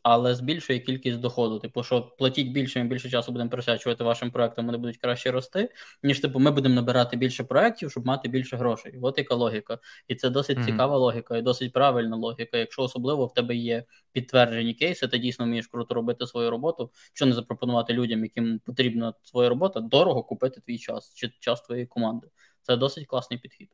але 0.04 0.36
збільшує 0.36 0.80
кількість 0.80 1.20
доходу. 1.20 1.60
Типу, 1.60 1.84
що 1.84 2.02
платіть 2.02 2.48
більше, 2.48 2.84
ми 2.84 2.90
більше 2.90 3.10
часу 3.10 3.32
будемо 3.32 3.50
присвячувати 3.50 4.04
вашим 4.04 4.32
проектам, 4.32 4.66
вони 4.66 4.78
будуть 4.78 4.98
краще 4.98 5.32
рости, 5.32 5.70
ніж 6.04 6.20
типу, 6.20 6.40
ми 6.40 6.52
будемо 6.52 6.76
набирати 6.76 7.18
більше 7.18 7.44
проєктів, 7.44 7.92
щоб 7.92 8.06
мати 8.06 8.30
більше 8.30 8.58
грошей. 8.58 9.00
От 9.02 9.18
яка 9.18 9.36
логіка. 9.36 9.80
І 10.08 10.16
це 10.16 10.30
досить 10.30 10.58
mm-hmm. 10.58 10.66
цікава 10.66 10.98
логіка 10.98 11.38
і 11.38 11.42
досить 11.42 11.74
правильна 11.74 12.16
логіка. 12.16 12.58
Якщо 12.58 12.82
особливо 12.82 13.26
в 13.26 13.34
тебе 13.34 13.56
є 13.56 13.84
підтверджені 14.12 14.74
кейси, 14.74 15.08
ти 15.08 15.20
дійсно 15.20 15.46
вмієш 15.46 15.68
круто 15.68 15.94
робити 15.94 16.28
свою 16.28 16.50
роботу, 16.50 16.92
що 17.14 17.26
не 17.26 17.34
запропонувати 17.34 17.94
людям, 17.94 18.24
яким 18.24 18.60
потрібна 18.60 19.14
твоя 19.32 19.50
робота, 19.50 19.80
дорого 19.80 20.24
купити 20.24 20.62
твій 20.62 20.78
час 20.78 21.14
чи 21.14 21.30
час 21.40 21.62
твоєї 21.62 21.88
команди. 21.88 22.28
Це 22.62 22.78
досить 22.78 23.08
класний 23.08 23.40
підхід. 23.40 23.70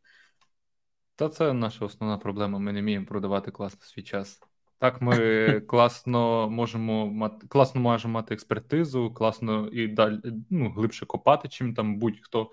Та 1.16 1.30
це 1.30 1.54
наша 1.54 1.86
основна 1.86 2.18
проблема. 2.18 2.60
Ми 2.60 2.72
не 2.72 2.82
вміємо 2.82 3.06
продавати 3.06 3.52
класно 3.52 3.82
свій 3.82 4.04
час. 4.04 4.42
Так, 4.80 5.02
ми 5.02 5.60
класно 5.68 6.50
можемо 6.50 7.08
мати 7.08 7.48
класно 7.48 7.82
можемо 7.82 8.14
мати 8.14 8.34
експертизу, 8.34 9.14
класно 9.14 9.68
і 9.68 9.88
далі 9.88 10.20
ну, 10.50 10.72
глибше 10.72 11.06
копати, 11.06 11.48
чим 11.48 11.74
там 11.74 12.00
будь-хто. 12.00 12.52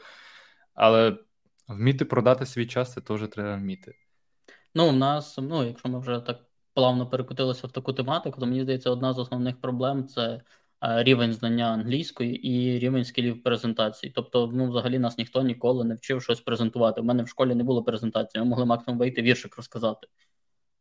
Але 0.75 1.17
вміти 1.69 2.05
продати 2.05 2.47
свій 2.47 2.67
час 2.67 2.93
це 2.93 3.01
теж 3.01 3.29
треба 3.29 3.57
вміти. 3.57 3.95
Ну, 4.75 4.89
у 4.89 4.93
нас, 4.93 5.39
ну, 5.39 5.65
якщо 5.65 5.89
ми 5.89 6.01
вже 6.01 6.21
так 6.21 6.41
плавно 6.75 7.11
перекотилися 7.11 7.67
в 7.67 7.73
таку 7.73 7.93
тематику, 7.93 8.41
то 8.41 8.47
мені 8.47 8.63
здається, 8.63 8.91
одна 8.91 9.13
з 9.13 9.19
основних 9.19 9.61
проблем 9.61 10.07
це 10.09 10.41
е, 10.83 11.03
рівень 11.03 11.33
знання 11.33 11.67
англійської 11.67 12.49
і 12.49 12.79
рівень 12.79 13.05
скілів 13.05 13.43
презентації. 13.43 14.13
Тобто, 14.15 14.51
ну, 14.55 14.71
взагалі 14.71 14.99
нас 14.99 15.19
ніхто 15.19 15.43
ніколи 15.43 15.85
не 15.85 15.95
вчив 15.95 16.23
щось 16.23 16.41
презентувати. 16.41 17.01
У 17.01 17.05
мене 17.05 17.23
в 17.23 17.29
школі 17.29 17.55
не 17.55 17.65
було 17.65 17.85
презентації, 17.85 18.45
ми 18.45 18.51
могли 18.51 18.65
максимум 18.65 18.99
вийти 18.99 19.23
віршик 19.23 19.57
розказати. 19.57 20.07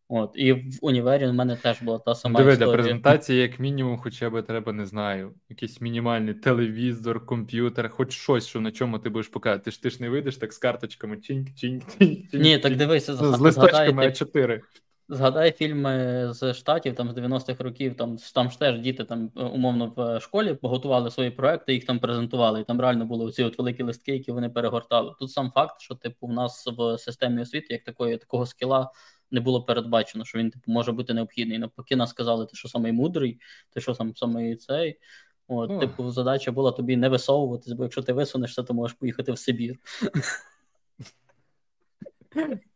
От, 0.09 0.31
І 0.35 0.53
в 0.53 0.79
універі 0.81 1.27
у 1.27 1.33
мене 1.33 1.55
теж 1.55 1.81
була 1.81 1.99
та 1.99 2.15
сама. 2.15 2.39
Диви, 2.39 2.57
для 2.57 2.71
презентації, 2.71 3.41
як 3.41 3.59
мінімум, 3.59 3.97
хоча 3.97 4.29
б 4.29 4.41
треба, 4.41 4.73
не 4.73 4.85
знаю, 4.85 5.33
якийсь 5.49 5.81
мінімальний 5.81 6.33
телевізор, 6.33 7.25
комп'ютер, 7.25 7.89
хоч 7.89 8.13
щось, 8.13 8.47
що 8.47 8.61
на 8.61 8.71
чому 8.71 8.99
ти 8.99 9.09
будеш 9.09 9.27
показати. 9.27 9.63
Ти 9.63 9.71
ж 9.71 9.81
ти 9.81 9.89
ж 9.89 9.97
не 10.01 10.09
вийдеш 10.09 10.37
так 10.37 10.53
з 10.53 10.57
карточками 10.57 11.17
чинк, 11.17 11.47
чинк, 11.55 11.83
чинк. 11.97 12.33
Ні, 12.33 12.57
так 12.57 12.75
дивися, 12.75 13.15
з 13.15 13.39
листочками 13.39 14.03
А4. 14.03 14.61
Згадай 15.09 15.51
фільми 15.51 16.27
з 16.33 16.53
штатів 16.53 16.95
там 16.95 17.11
з 17.11 17.17
90-х 17.17 17.63
років, 17.63 17.95
там 17.95 18.17
там 18.35 18.51
ж 18.51 18.59
теж 18.59 18.79
діти 18.79 19.03
там 19.03 19.31
умовно 19.35 19.93
в 19.97 20.19
школі 20.19 20.57
готували 20.61 21.11
свої 21.11 21.31
проекти, 21.31 21.73
їх 21.73 21.85
там 21.85 21.99
презентували. 21.99 22.61
І 22.61 22.63
там 22.63 22.81
реально 22.81 23.05
були 23.05 23.25
оці 23.25 23.43
от 23.43 23.57
великі 23.57 23.83
листки, 23.83 24.11
які 24.11 24.31
вони 24.31 24.49
перегортали. 24.49 25.13
Тут 25.19 25.31
сам 25.31 25.51
факт, 25.55 25.81
що 25.81 25.95
типу 25.95 26.27
в 26.27 26.33
нас 26.33 26.67
в 26.77 26.97
системі 26.97 27.41
освіти 27.41 27.73
як 27.73 27.83
такої 27.83 28.17
такого 28.17 28.45
скіла 28.45 28.91
не 29.33 29.41
було 29.41 29.63
передбачено, 29.63 30.25
що 30.25 30.39
він 30.39 30.49
типу 30.49 30.71
може 30.71 30.91
бути 30.91 31.13
необхідний. 31.13 31.59
Навпаки, 31.59 31.95
нас 31.95 32.09
сказали, 32.09 32.45
ти 32.45 32.55
що 32.55 32.67
самий 32.67 32.91
мудрий, 32.91 33.39
ти 33.69 33.81
що 33.81 33.95
сам 33.95 34.15
самий 34.15 34.55
цей. 34.55 34.99
От, 35.47 35.71
oh. 35.71 35.79
Типу, 35.79 36.11
задача 36.11 36.51
була 36.51 36.71
тобі 36.71 36.97
не 36.97 37.09
висовуватись, 37.09 37.73
бо 37.73 37.83
якщо 37.83 38.01
ти 38.01 38.13
висунешся, 38.13 38.63
то 38.63 38.73
можеш 38.73 38.97
поїхати 38.97 39.31
в 39.31 39.37
Сибір. 39.37 39.75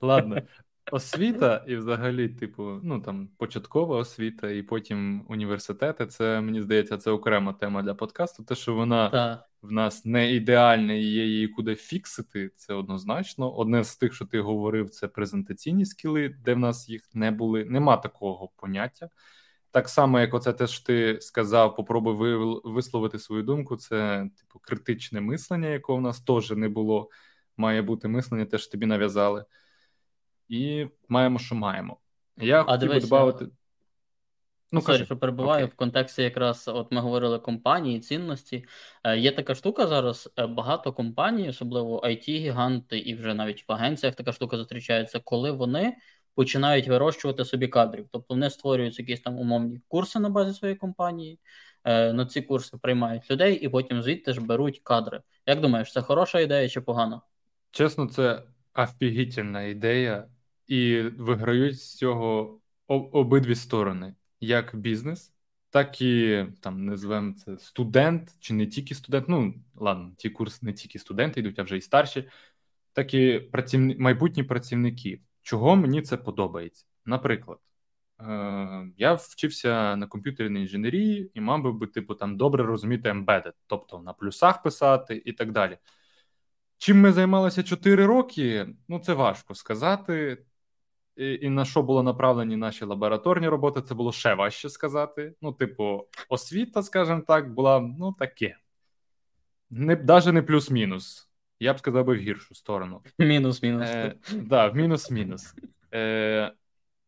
Ладно. 0.01 0.41
Освіта 0.91 1.65
і 1.67 1.75
взагалі, 1.75 2.29
типу, 2.29 2.79
ну 2.83 3.01
там 3.01 3.29
початкова 3.37 3.97
освіта, 3.97 4.49
і 4.49 4.63
потім 4.63 5.25
університети. 5.29 6.05
Це 6.05 6.41
мені 6.41 6.61
здається, 6.61 6.97
це 6.97 7.11
окрема 7.11 7.53
тема 7.53 7.81
для 7.81 7.93
подкасту. 7.93 8.43
Те, 8.43 8.55
що 8.55 8.73
вона 8.73 9.09
Ta. 9.09 9.46
В 9.61 9.71
нас 9.71 10.05
не 10.05 10.33
ідеальна 10.33 10.93
і 10.93 11.03
є 11.03 11.25
її 11.25 11.47
куди 11.47 11.75
фіксити, 11.75 12.49
це 12.55 12.73
однозначно. 12.73 13.51
Одне 13.51 13.83
з 13.83 13.95
тих, 13.97 14.13
що 14.13 14.25
ти 14.25 14.41
говорив, 14.41 14.89
це 14.89 15.07
презентаційні 15.07 15.85
скіли, 15.85 16.29
де 16.29 16.53
в 16.53 16.59
нас 16.59 16.89
їх 16.89 17.09
не 17.13 17.31
були. 17.31 17.65
Нема 17.65 17.97
такого 17.97 18.49
поняття. 18.55 19.09
Так 19.71 19.89
само, 19.89 20.19
як 20.19 20.33
оце 20.33 20.53
те, 20.53 20.67
що 20.67 20.85
ти 20.85 21.17
сказав, 21.21 21.75
попробуй 21.75 22.15
висловити 22.63 23.19
свою 23.19 23.43
думку. 23.43 23.77
Це 23.77 24.29
типу 24.37 24.59
критичне 24.59 25.21
мислення, 25.21 25.67
якого 25.67 25.99
в 25.99 26.01
нас 26.01 26.21
теж 26.21 26.51
не 26.51 26.69
було. 26.69 27.09
Має 27.57 27.81
бути 27.81 28.07
мислення, 28.07 28.45
те, 28.45 28.57
що 28.57 28.71
тобі 28.71 28.85
нав'язали 28.85 29.45
і 30.47 30.87
маємо, 31.09 31.39
що 31.39 31.55
маємо. 31.55 31.97
Я 32.37 32.61
а 32.61 32.63
хотів 32.63 32.89
би 32.89 32.99
додати. 32.99 33.47
Ну, 34.71 34.82
sorry, 34.81 35.05
що 35.06 35.17
перебиваю 35.17 35.65
okay. 35.65 35.69
в 35.69 35.75
контексті 35.75 36.23
якраз, 36.23 36.67
от 36.67 36.91
ми 36.91 37.01
говорили 37.01 37.39
компанії, 37.39 37.99
цінності. 37.99 38.65
Е, 39.03 39.17
Є 39.17 39.32
така 39.32 39.56
штука 39.56 39.88
зараз. 39.88 40.30
Е, 40.38 40.47
багато 40.47 40.93
компаній, 40.93 41.49
особливо 41.49 42.01
IT 42.01 42.29
гіганти 42.30 42.99
і 42.99 43.15
вже 43.15 43.34
навіть 43.34 43.65
в 43.67 43.71
агенціях 43.71 44.15
така 44.15 44.32
штука 44.32 44.58
зустрічається, 44.58 45.19
коли 45.19 45.51
вони 45.51 45.97
починають 46.36 46.88
вирощувати 46.88 47.45
собі 47.45 47.67
кадрів. 47.67 48.06
Тобто 48.12 48.34
вони 48.34 48.49
створюють 48.49 48.99
якісь 48.99 49.21
там 49.21 49.39
умовні 49.39 49.82
курси 49.88 50.19
на 50.19 50.30
базі 50.30 50.53
своєї 50.53 50.77
компанії, 50.77 51.39
е, 51.84 52.13
на 52.13 52.25
ці 52.25 52.41
курси 52.41 52.77
приймають 52.77 53.32
людей 53.32 53.56
і 53.56 53.69
потім 53.69 54.01
звідти 54.01 54.34
ж 54.34 54.41
беруть 54.41 54.80
кадри. 54.84 55.21
Як 55.45 55.62
думаєш, 55.62 55.93
це 55.93 56.01
хороша 56.01 56.39
ідея 56.39 56.69
чи 56.69 56.82
погана? 56.82 57.21
Чесно, 57.71 58.06
це 58.06 58.43
офігітельна 58.73 59.63
ідея 59.63 60.27
і 60.67 61.01
виграють 61.01 61.80
з 61.80 61.95
цього 61.95 62.60
обидві 62.88 63.56
сторони: 63.56 64.13
як 64.39 64.76
бізнес, 64.76 65.34
так 65.69 66.02
і 66.02 66.45
там 66.62 66.86
називаємо 66.86 67.34
це 67.34 67.58
студент, 67.58 68.36
чи 68.39 68.54
не 68.54 68.67
тільки 68.67 68.95
студент. 68.95 69.30
Ну 69.30 69.54
ладно, 69.76 70.12
ті 70.17 70.30
курси 70.30 70.60
не 70.62 70.73
тільки 70.73 71.00
студенти 71.00 71.39
йдуть, 71.39 71.60
а 71.60 71.63
вже 71.63 71.78
і 71.78 71.82
старші, 71.82 72.30
так 72.93 73.13
і 73.13 73.39
працівні, 73.39 73.95
майбутні 74.00 74.43
працівники. 74.43 75.21
Чого 75.41 75.76
мені 75.76 76.02
це 76.02 76.17
подобається? 76.17 76.86
Наприклад, 77.06 77.60
е, 78.21 78.91
я 78.97 79.13
вчився 79.13 79.95
на 79.95 80.08
комп'ютерній 80.08 80.62
інженерії 80.62 81.32
і 81.34 81.41
мав 81.41 81.73
би, 81.73 81.88
типу, 81.88 82.15
там 82.15 82.38
добре 82.38 82.63
розуміти 82.63 83.10
embedded, 83.10 83.54
тобто 83.67 84.00
на 84.00 84.13
плюсах 84.13 84.63
писати 84.63 85.21
і 85.26 85.34
так 85.34 85.52
далі. 85.52 85.78
Чим 86.78 87.02
ми 87.02 87.12
займалися 87.12 87.63
4 87.63 88.06
роки, 88.06 88.67
ну 88.88 89.00
це 89.00 89.13
важко 89.13 89.56
сказати 89.56 90.45
і, 91.17 91.39
і 91.45 91.49
на 91.49 91.65
що 91.65 91.84
було 91.84 92.03
направлені 92.03 92.56
наші 92.56 92.86
лабораторні 92.86 93.47
роботи, 93.47 93.82
це 93.82 93.95
було 93.95 94.12
ще 94.12 94.34
важче 94.34 94.69
сказати. 94.69 95.34
Ну, 95.41 95.51
типу, 95.53 96.06
освіта, 96.30 96.84
скажімо 96.84 97.23
так, 97.27 97.53
була 97.53 97.80
ну 97.80 98.13
таке. 98.19 98.58
Не, 99.69 99.95
Навіть 99.95 100.34
не 100.34 100.41
плюс-мінус. 100.41 101.30
Я 101.60 101.73
б 101.73 101.80
сказав 101.80 102.06
би 102.06 102.13
в 102.13 102.17
гіршу 102.17 102.56
сторону. 102.56 103.01
Мінус-мінус. 103.19 103.89
Е, 103.89 104.15
да, 104.34 104.71
мінус-мінус. 104.71 105.56
Е, 105.93 106.51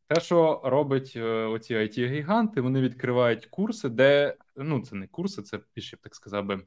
Те, 0.07 0.21
що 0.21 0.61
робить 0.63 1.13
е, 1.15 1.23
оці 1.23 1.75
it 1.75 2.07
гіганти 2.07 2.61
вони 2.61 2.81
відкривають 2.81 3.45
курси, 3.45 3.89
де 3.89 4.35
ну, 4.55 4.81
це 4.81 4.95
не 4.95 5.07
курси, 5.07 5.41
це 5.41 5.59
більше, 5.75 5.97
так 5.97 6.15
сказав 6.15 6.45
би 6.45 6.61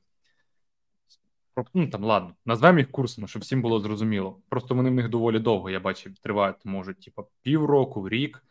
ну 1.74 1.86
там 1.86 2.04
ладно, 2.04 2.34
назвемо 2.46 2.78
їх 2.78 2.90
курсами, 2.90 3.28
щоб 3.28 3.42
всім 3.42 3.62
було 3.62 3.80
зрозуміло. 3.80 4.40
Просто 4.48 4.74
вони 4.74 4.90
в 4.90 4.94
них 4.94 5.08
доволі 5.08 5.38
довго, 5.38 5.70
я 5.70 5.80
бачив, 5.80 6.18
тривають, 6.18 6.64
можуть, 6.64 7.00
типа, 7.00 7.24
півроку, 7.42 8.08
рік. 8.08 8.44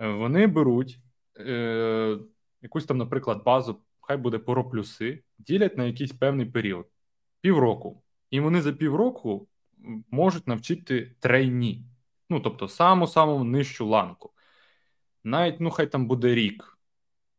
Е, 0.00 0.08
вони 0.08 0.46
беруть 0.46 0.98
е, 1.38 2.18
якусь 2.62 2.84
там, 2.84 2.98
наприклад, 2.98 3.42
базу, 3.44 3.80
хай 4.00 4.16
буде 4.16 4.38
про 4.38 4.70
плюси, 4.70 5.22
ділять 5.38 5.78
на 5.78 5.84
якийсь 5.84 6.12
певний 6.12 6.46
період, 6.46 6.86
півроку. 7.40 8.02
І 8.30 8.40
вони 8.40 8.62
за 8.62 8.72
півроку 8.72 9.48
можуть 10.10 10.48
навчити 10.48 11.16
трейні. 11.20 11.84
Ну, 12.30 12.40
тобто, 12.40 12.68
саму-саму 12.68 13.44
нижчу 13.44 13.86
ланку. 13.86 14.32
Навіть, 15.24 15.60
ну, 15.60 15.70
хай 15.70 15.86
там 15.86 16.06
буде 16.06 16.34
рік 16.34 16.73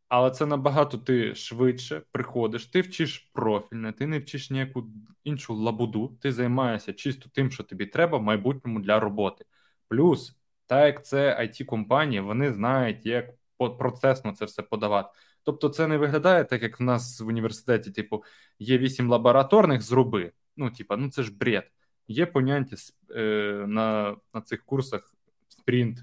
але 0.08 0.32
це 0.32 0.46
набагато 0.46 0.98
ти 0.98 1.36
швидше 1.36 2.02
приходиш, 2.12 2.66
ти 2.66 2.82
вчиш 2.82 3.30
профільне, 3.34 3.92
ти 3.92 4.08
не 4.08 4.20
вчиш 4.20 4.50
ніяку 4.50 4.88
іншу 5.24 5.56
лабуду, 5.56 6.18
ти 6.22 6.32
займаєшся 6.32 6.94
чисто 6.94 7.30
тим, 7.34 7.52
що 7.52 7.64
тобі 7.64 7.86
треба 7.86 8.18
в 8.18 8.22
майбутньому 8.22 8.80
для 8.80 9.00
роботи. 9.00 9.46
Плюс, 9.88 10.38
так 10.66 10.86
як 10.86 11.06
це 11.06 11.40
it 11.42 11.66
компанії 11.66 12.22
вони 12.22 12.54
знають, 12.54 13.06
як 13.06 13.26
процесно 13.58 14.32
це 14.32 14.46
все 14.46 14.62
подавати. 14.62 15.10
Тобто, 15.44 15.70
це 15.70 15.88
не 15.88 15.98
виглядає 15.98 16.44
так, 16.44 16.64
як 16.64 16.80
в 16.80 16.84
нас 16.84 17.22
в 17.22 17.28
університеті, 17.28 17.92
типу, 17.92 18.24
є 18.60 18.78
вісім 18.78 19.10
лабораторних, 19.10 19.82
зроби. 19.82 20.32
Ну, 20.58 20.72
типа, 20.72 20.98
ну 20.98 21.10
це 21.10 21.24
ж 21.24 21.38
бред. 21.38 21.72
Є 22.08 22.26
поняття 22.26 22.76
е, 23.16 23.22
на 23.68 24.16
на 24.34 24.42
цих 24.42 24.66
курсах 24.66 25.14
спринт, 25.48 26.00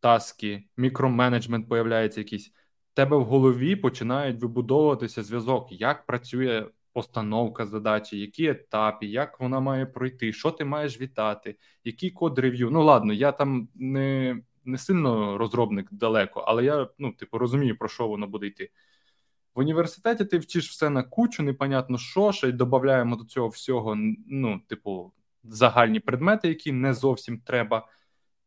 таски, 0.00 0.64
мікроменеджмент 0.76 1.68
появляється 1.68 2.20
якийсь 2.20 2.52
тебе 2.96 3.16
в 3.16 3.24
голові 3.24 3.76
починають 3.76 4.42
вибудовуватися 4.42 5.22
зв'язок, 5.22 5.68
як 5.70 6.06
працює 6.06 6.66
постановка 6.92 7.66
задачі, 7.66 8.18
які 8.18 8.46
етапи, 8.46 9.06
як 9.06 9.40
вона 9.40 9.60
має 9.60 9.86
пройти, 9.86 10.32
що 10.32 10.50
ти 10.50 10.64
маєш 10.64 11.00
вітати, 11.00 11.56
який 11.84 12.10
код 12.10 12.38
рев'ю. 12.38 12.70
Ну 12.70 12.84
ладно, 12.84 13.12
я 13.12 13.32
там 13.32 13.68
не 13.74 14.36
не 14.64 14.78
сильно 14.78 15.38
розробник 15.38 15.88
далеко, 15.90 16.40
але 16.40 16.64
я 16.64 16.88
ну, 16.98 17.12
типу, 17.12 17.38
розумію, 17.38 17.78
про 17.78 17.88
що 17.88 18.08
воно 18.08 18.26
буде 18.26 18.46
йти. 18.46 18.70
В 19.54 19.58
університеті 19.58 20.24
ти 20.24 20.38
вчиш 20.38 20.70
все 20.70 20.90
на 20.90 21.02
кучу, 21.02 21.42
непонятно 21.42 21.98
що, 21.98 22.32
ще 22.32 22.48
й 22.48 22.52
додаємо 22.52 23.16
до 23.16 23.24
цього 23.24 23.48
всього, 23.48 23.94
ну, 24.26 24.60
типу, 24.68 25.12
загальні 25.44 26.00
предмети, 26.00 26.48
які 26.48 26.72
не 26.72 26.94
зовсім 26.94 27.40
треба. 27.40 27.88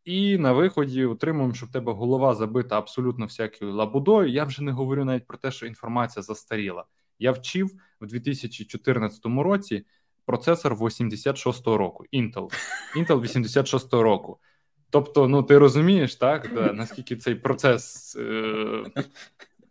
І 0.10 0.38
на 0.38 0.54
виході 0.54 1.06
отримуємо, 1.06 1.54
що 1.54 1.66
в 1.66 1.72
тебе 1.72 1.94
голова 1.94 2.36
забита 2.36 2.78
абсолютно 2.78 3.26
всякою 3.26 3.74
лабудою. 3.74 4.30
Я 4.30 4.44
вже 4.44 4.64
не 4.64 4.72
говорю 4.72 5.06
навіть 5.06 5.28
про 5.28 5.38
те, 5.38 5.52
що 5.52 5.66
інформація 5.66 6.24
застаріла. 6.24 6.86
Я 7.20 7.32
вчив 7.32 7.72
в 8.02 8.08
2014 8.08 9.26
році 9.26 9.86
процесор 10.26 10.76
86-го 10.76 11.78
року. 11.78 12.06
Intel 12.14 12.54
Intel 12.98 13.22
86-го 13.22 14.04
року. 14.04 14.40
Тобто, 14.90 15.28
ну 15.28 15.44
ти 15.44 15.58
розумієш, 15.58 16.16
так 16.16 16.52
да, 16.54 16.74
наскільки 16.74 17.16
цей 17.16 17.36
процес 17.36 18.16
е, 18.16 18.84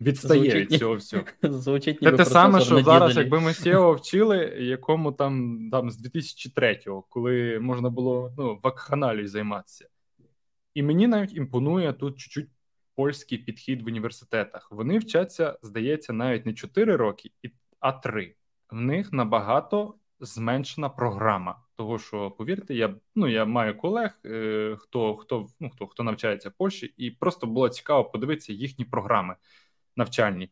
відстає 0.00 0.40
Звучить, 0.40 0.72
від 0.72 0.78
цього 0.78 0.94
всього. 0.94 1.22
Звучить 1.42 1.98
Це 2.02 2.12
те 2.12 2.24
саме, 2.24 2.60
що 2.60 2.82
зараз, 2.82 3.16
якби 3.16 3.40
ми 3.40 3.50
SEO 3.50 3.94
вчили, 3.96 4.36
якому 4.58 5.12
там 5.12 5.68
там 5.72 5.90
з 5.90 6.06
2003-го, 6.06 7.04
коли 7.08 7.58
можна 7.60 7.90
було 7.90 8.32
ну, 8.38 8.58
вакханалією 8.62 9.28
займатися. 9.28 9.88
І 10.78 10.82
мені 10.82 11.06
навіть 11.06 11.36
імпонує 11.36 11.92
тут 11.92 12.18
чуть-чуть 12.18 12.48
польський 12.94 13.38
підхід 13.38 13.82
в 13.82 13.86
університетах. 13.86 14.68
Вони 14.72 14.98
вчаться, 14.98 15.58
здається, 15.62 16.12
навіть 16.12 16.46
не 16.46 16.54
4 16.54 16.96
роки, 16.96 17.30
а 17.80 17.92
3. 17.92 18.34
В 18.70 18.80
них 18.80 19.12
набагато 19.12 19.94
зменшена 20.20 20.88
програма. 20.88 21.62
Того, 21.76 21.98
що 21.98 22.30
повірте, 22.30 22.74
я 22.74 22.94
ну 23.14 23.28
я 23.28 23.44
маю 23.44 23.78
колег, 23.78 24.20
е, 24.24 24.76
хто 24.78 25.16
хто 25.16 25.46
ну 25.60 25.70
хто 25.70 25.86
хто 25.86 26.02
навчається 26.02 26.48
в 26.48 26.52
Польщі, 26.52 26.94
і 26.96 27.10
просто 27.10 27.46
було 27.46 27.68
цікаво 27.68 28.04
подивитися 28.04 28.52
їхні 28.52 28.84
програми 28.84 29.36
навчальні. 29.96 30.50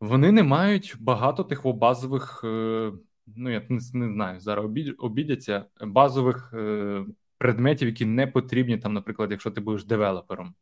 Вони 0.00 0.32
не 0.32 0.42
мають 0.42 0.96
багато 1.00 1.44
тих 1.44 1.66
базових, 1.66 2.40
е, 2.44 2.92
ну 3.26 3.50
я 3.50 3.66
не, 3.68 3.80
не 3.92 4.12
знаю, 4.12 4.40
зараз 4.40 4.64
обідяться 4.98 5.64
базових 5.80 6.54
е, 6.54 7.04
предметів, 7.40 7.88
які 7.88 8.04
не 8.04 8.26
потрібні 8.26 8.78
там, 8.78 8.92
наприклад, 8.92 9.30
якщо 9.30 9.50
ти 9.50 9.60
будеш 9.60 9.84
девелопером. 9.84 10.54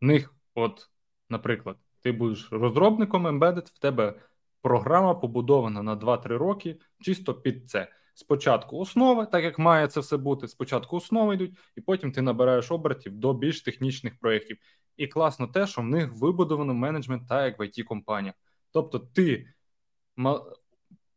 В 0.00 0.04
них, 0.04 0.34
от, 0.54 0.90
наприклад, 1.28 1.76
ти 2.00 2.12
будеш 2.12 2.48
розробником 2.52 3.26
embedded, 3.26 3.66
в 3.66 3.78
тебе 3.78 4.14
програма 4.62 5.14
побудована 5.14 5.82
на 5.82 5.96
2-3 5.96 6.28
роки, 6.28 6.76
чисто 7.00 7.34
під 7.34 7.70
це. 7.70 7.92
Спочатку 8.14 8.78
основи, 8.78 9.26
так 9.26 9.44
як 9.44 9.58
має 9.58 9.88
це 9.88 10.00
все 10.00 10.16
бути. 10.16 10.48
Спочатку 10.48 10.96
основи 10.96 11.34
йдуть, 11.34 11.58
і 11.76 11.80
потім 11.80 12.12
ти 12.12 12.22
набираєш 12.22 12.70
обертів 12.70 13.14
до 13.14 13.34
більш 13.34 13.62
технічних 13.62 14.18
проєктів. 14.18 14.58
І 14.96 15.06
класно 15.06 15.46
те, 15.46 15.66
що 15.66 15.80
в 15.80 15.84
них 15.84 16.12
вибудовано 16.12 16.74
менеджмент, 16.74 17.28
так 17.28 17.44
як 17.44 17.58
в 17.58 17.62
it 17.62 17.82
компаніях 17.82 18.34
Тобто, 18.72 18.98
ти 18.98 19.54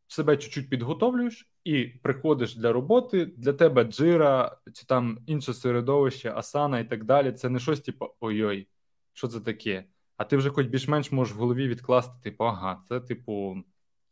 себе 0.07 0.37
чуть-чуть 0.37 0.69
підготовлюєш 0.69 1.49
і 1.63 1.83
приходиш 1.83 2.55
для 2.55 2.71
роботи. 2.71 3.25
Для 3.25 3.53
тебе 3.53 3.83
джира 3.83 4.57
чи 4.73 4.85
там 4.85 5.19
інше 5.27 5.53
середовище, 5.53 6.33
асана 6.35 6.79
і 6.79 6.89
так 6.89 7.03
далі. 7.03 7.31
Це 7.31 7.49
не 7.49 7.59
щось 7.59 7.81
типу 7.81 8.07
ой-ой, 8.19 8.67
що 9.13 9.27
це 9.27 9.39
таке? 9.39 9.85
А 10.17 10.23
ти 10.23 10.37
вже 10.37 10.49
хоч 10.49 10.67
більш-менш 10.67 11.11
можеш 11.11 11.35
в 11.35 11.39
голові 11.39 11.67
відкласти, 11.67 12.13
типу, 12.23 12.43
ага, 12.43 12.83
це, 12.89 12.99
типу, 12.99 13.57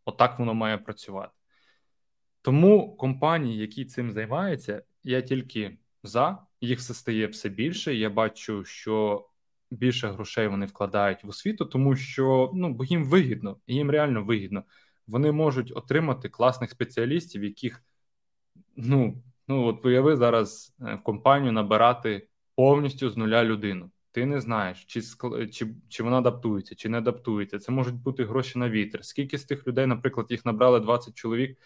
отак 0.05 0.39
воно 0.39 0.53
має 0.53 0.77
працювати. 0.77 1.33
Тому 2.41 2.97
компанії, 2.97 3.57
які 3.57 3.85
цим 3.85 4.11
займаються, 4.11 4.83
я 5.03 5.21
тільки 5.21 5.77
за, 6.03 6.37
їх 6.61 6.79
все 6.79 6.93
стає 6.93 7.27
все 7.27 7.49
більше. 7.49 7.95
Я 7.95 8.09
бачу, 8.09 8.63
що 8.65 9.27
більше 9.71 10.07
грошей 10.07 10.47
вони 10.47 10.65
вкладають 10.65 11.23
в 11.23 11.29
освіту, 11.29 11.65
тому 11.65 11.95
що 11.95 12.51
ну, 12.53 12.73
бо 12.73 12.83
їм 12.83 13.05
вигідно, 13.05 13.57
їм 13.67 13.91
реально 13.91 14.23
вигідно. 14.23 14.63
Вони 15.07 15.31
можуть 15.31 15.71
отримати 15.75 16.29
класних 16.29 16.69
спеціалістів, 16.71 17.43
яких 17.43 17.83
ну, 18.75 19.23
ну 19.47 19.65
от 19.65 19.85
уяви 19.85 20.15
зараз 20.15 20.75
е, 20.81 20.95
в 20.95 21.03
компанію 21.03 21.51
набирати 21.51 22.27
повністю 22.55 23.09
з 23.09 23.17
нуля 23.17 23.43
людину. 23.43 23.91
Ти 24.11 24.25
не 24.25 24.41
знаєш, 24.41 24.85
чи 24.85 25.01
чи, 25.51 25.75
чи 25.89 26.03
вона 26.03 26.17
адаптується, 26.17 26.75
чи 26.75 26.89
не 26.89 26.97
адаптується. 26.97 27.59
Це 27.59 27.71
можуть 27.71 27.95
бути 27.95 28.25
гроші 28.25 28.59
на 28.59 28.69
вітер. 28.69 29.05
Скільки 29.05 29.37
з 29.37 29.45
тих 29.45 29.67
людей, 29.67 29.85
наприклад, 29.85 30.27
їх 30.29 30.45
набрали 30.45 30.79
20 30.79 31.13
чоловік, 31.13 31.59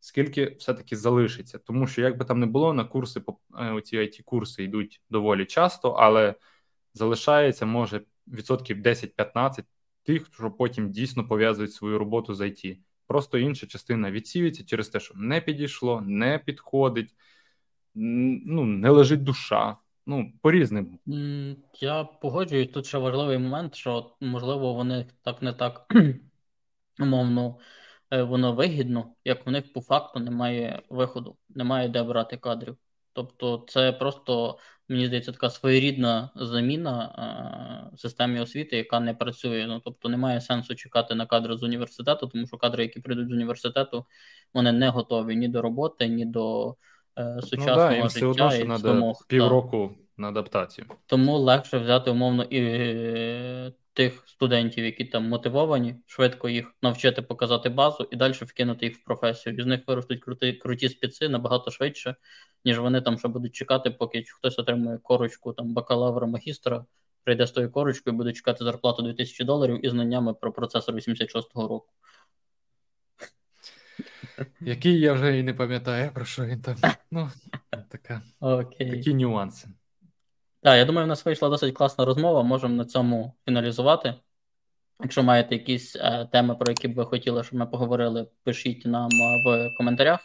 скільки 0.00 0.56
все-таки 0.58 0.96
залишиться. 0.96 1.58
Тому 1.58 1.86
що, 1.86 2.00
як 2.02 2.18
би 2.18 2.24
там 2.24 2.40
не 2.40 2.46
було, 2.46 2.72
на 2.72 2.84
курси 2.84 3.22
е, 3.58 3.72
оці 3.72 3.98
it 3.98 4.22
курси 4.22 4.64
йдуть 4.64 5.02
доволі 5.10 5.44
часто, 5.44 5.90
але 5.90 6.34
залишається, 6.94 7.66
може, 7.66 8.02
відсотків 8.26 8.76
10-15 8.76 9.64
тих, 10.02 10.26
що 10.32 10.50
потім 10.50 10.90
дійсно 10.90 11.28
пов'язують 11.28 11.72
свою 11.72 11.98
роботу 11.98 12.34
з 12.34 12.40
IT. 12.40 12.78
Просто 13.06 13.38
інша 13.38 13.66
частина 13.66 14.10
відсіюється 14.10 14.64
через 14.64 14.88
те, 14.88 15.00
що 15.00 15.14
не 15.16 15.40
підійшло, 15.40 16.00
не 16.00 16.38
підходить, 16.38 17.14
ну, 17.94 18.64
не 18.64 18.90
лежить 18.90 19.22
душа. 19.22 19.76
Ну, 20.06 20.32
по 20.42 20.50
різним. 20.52 20.98
Я 21.80 22.04
погоджуюсь, 22.04 22.68
тут 22.68 22.86
ще 22.86 22.98
важливий 22.98 23.38
момент, 23.38 23.74
що, 23.74 24.16
можливо, 24.20 24.74
вони 24.74 25.06
так 25.22 25.42
не 25.42 25.52
так 25.52 25.94
умовно 27.00 27.58
е, 28.10 28.22
воно 28.22 28.52
вигідно, 28.54 29.14
як 29.24 29.46
в 29.46 29.50
них 29.50 29.72
по 29.72 29.80
факту 29.80 30.20
немає 30.20 30.82
виходу, 30.88 31.36
немає 31.48 31.88
де 31.88 32.02
брати 32.02 32.36
кадрів. 32.36 32.76
Тобто, 33.12 33.64
це 33.68 33.92
просто, 33.92 34.58
мені 34.88 35.06
здається, 35.06 35.32
така 35.32 35.50
своєрідна 35.50 36.30
заміна 36.36 37.90
е, 37.92 37.96
системі 37.96 38.40
освіти, 38.40 38.76
яка 38.76 39.00
не 39.00 39.14
працює. 39.14 39.66
Ну 39.68 39.80
тобто 39.84 40.08
немає 40.08 40.40
сенсу 40.40 40.74
чекати 40.74 41.14
на 41.14 41.26
кадри 41.26 41.56
з 41.56 41.62
університету, 41.62 42.26
тому 42.26 42.46
що 42.46 42.56
кадри, 42.56 42.82
які 42.82 43.00
прийдуть 43.00 43.28
з 43.28 43.32
університету, 43.32 44.04
вони 44.54 44.72
не 44.72 44.88
готові 44.88 45.36
ні 45.36 45.48
до 45.48 45.62
роботи, 45.62 46.08
ні 46.08 46.24
до 46.24 46.76
е, 47.18 47.40
сучасного 47.42 47.90
ну, 47.90 48.02
да, 48.02 48.08
життя. 48.08 48.48
Все 48.48 48.62
одно, 48.62 48.78
що 48.78 48.88
і 48.88 48.92
вимог. 48.92 49.26
півроку 49.28 49.96
на 50.16 50.28
адаптацію. 50.28 50.86
Тому 51.06 51.38
легше 51.38 51.78
взяти 51.78 52.10
умовно 52.10 52.42
і 52.42 52.58
е, 52.58 53.72
тих 53.92 54.22
студентів, 54.26 54.84
які 54.84 55.04
там 55.04 55.28
мотивовані, 55.28 55.96
швидко 56.06 56.48
їх 56.48 56.74
навчити 56.82 57.22
показати 57.22 57.68
базу 57.68 58.08
і 58.10 58.16
далі 58.16 58.32
вкинути 58.32 58.86
їх 58.86 58.96
в 58.96 59.04
професію. 59.04 59.56
І 59.56 59.62
з 59.62 59.66
них 59.66 59.80
виростуть 59.86 60.24
круті 60.24 60.52
круті 60.52 60.88
спеці 60.88 61.28
набагато 61.28 61.70
швидше, 61.70 62.16
ніж 62.64 62.78
вони 62.78 63.00
там 63.00 63.18
ще 63.18 63.28
будуть 63.28 63.54
чекати, 63.54 63.90
поки 63.90 64.24
хтось 64.28 64.58
отримує 64.58 64.98
корочку 64.98 65.52
там 65.52 65.74
бакалавра, 65.74 66.26
магістра, 66.26 66.84
прийде 67.24 67.46
з 67.46 67.50
тою 67.50 67.70
корочкою, 67.70 68.16
буде 68.16 68.32
чекати 68.32 68.64
зарплату 68.64 69.02
2000 69.02 69.44
доларів 69.44 69.86
і 69.86 69.90
знаннями 69.90 70.34
про 70.34 70.52
процесор 70.52 70.94
86-го 70.94 71.68
року. 71.68 71.92
Який 74.60 75.00
я 75.00 75.12
вже 75.12 75.38
і 75.38 75.42
не 75.42 75.54
пам'ятаю, 75.54 76.10
про 76.14 76.24
що 76.24 76.44
він 76.44 76.62
там. 76.62 76.76
Ну, 77.10 77.30
така, 77.88 78.22
Окей. 78.40 78.90
Такі 78.90 79.14
нюанси. 79.14 79.68
Так, 80.62 80.76
я 80.76 80.84
думаю, 80.84 81.06
в 81.06 81.08
нас 81.08 81.24
вийшла 81.24 81.48
досить 81.48 81.74
класна 81.74 82.04
розмова. 82.04 82.42
Можемо 82.42 82.74
на 82.74 82.84
цьому 82.84 83.34
фіналізувати. 83.44 84.14
Якщо 85.02 85.22
маєте 85.22 85.54
якісь 85.54 85.96
е, 85.96 86.28
теми, 86.32 86.54
про 86.54 86.70
які 86.70 86.88
б 86.88 86.94
ви 86.94 87.04
хотіли, 87.04 87.44
щоб 87.44 87.58
ми 87.58 87.66
поговорили, 87.66 88.26
пишіть 88.44 88.86
нам 88.86 89.08
е, 89.10 89.68
в 89.68 89.76
коментарях. 89.78 90.20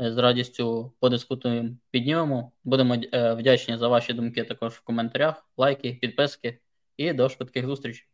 Е, 0.00 0.12
з 0.12 0.18
радістю 0.18 0.92
подискутуємо, 1.00 1.70
піднімемо. 1.90 2.52
Будемо 2.64 2.94
е, 2.94 3.34
вдячні 3.34 3.76
за 3.76 3.88
ваші 3.88 4.12
думки 4.12 4.44
також 4.44 4.72
в 4.72 4.80
коментарях, 4.80 5.48
лайки, 5.56 5.98
підписки 6.00 6.60
і 6.96 7.12
до 7.12 7.28
швидких 7.28 7.66
зустрічей. 7.66 8.06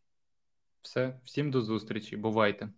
Все, 0.83 1.21
всім 1.25 1.51
до 1.51 1.61
зустрічі. 1.61 2.17
Бувайте. 2.17 2.69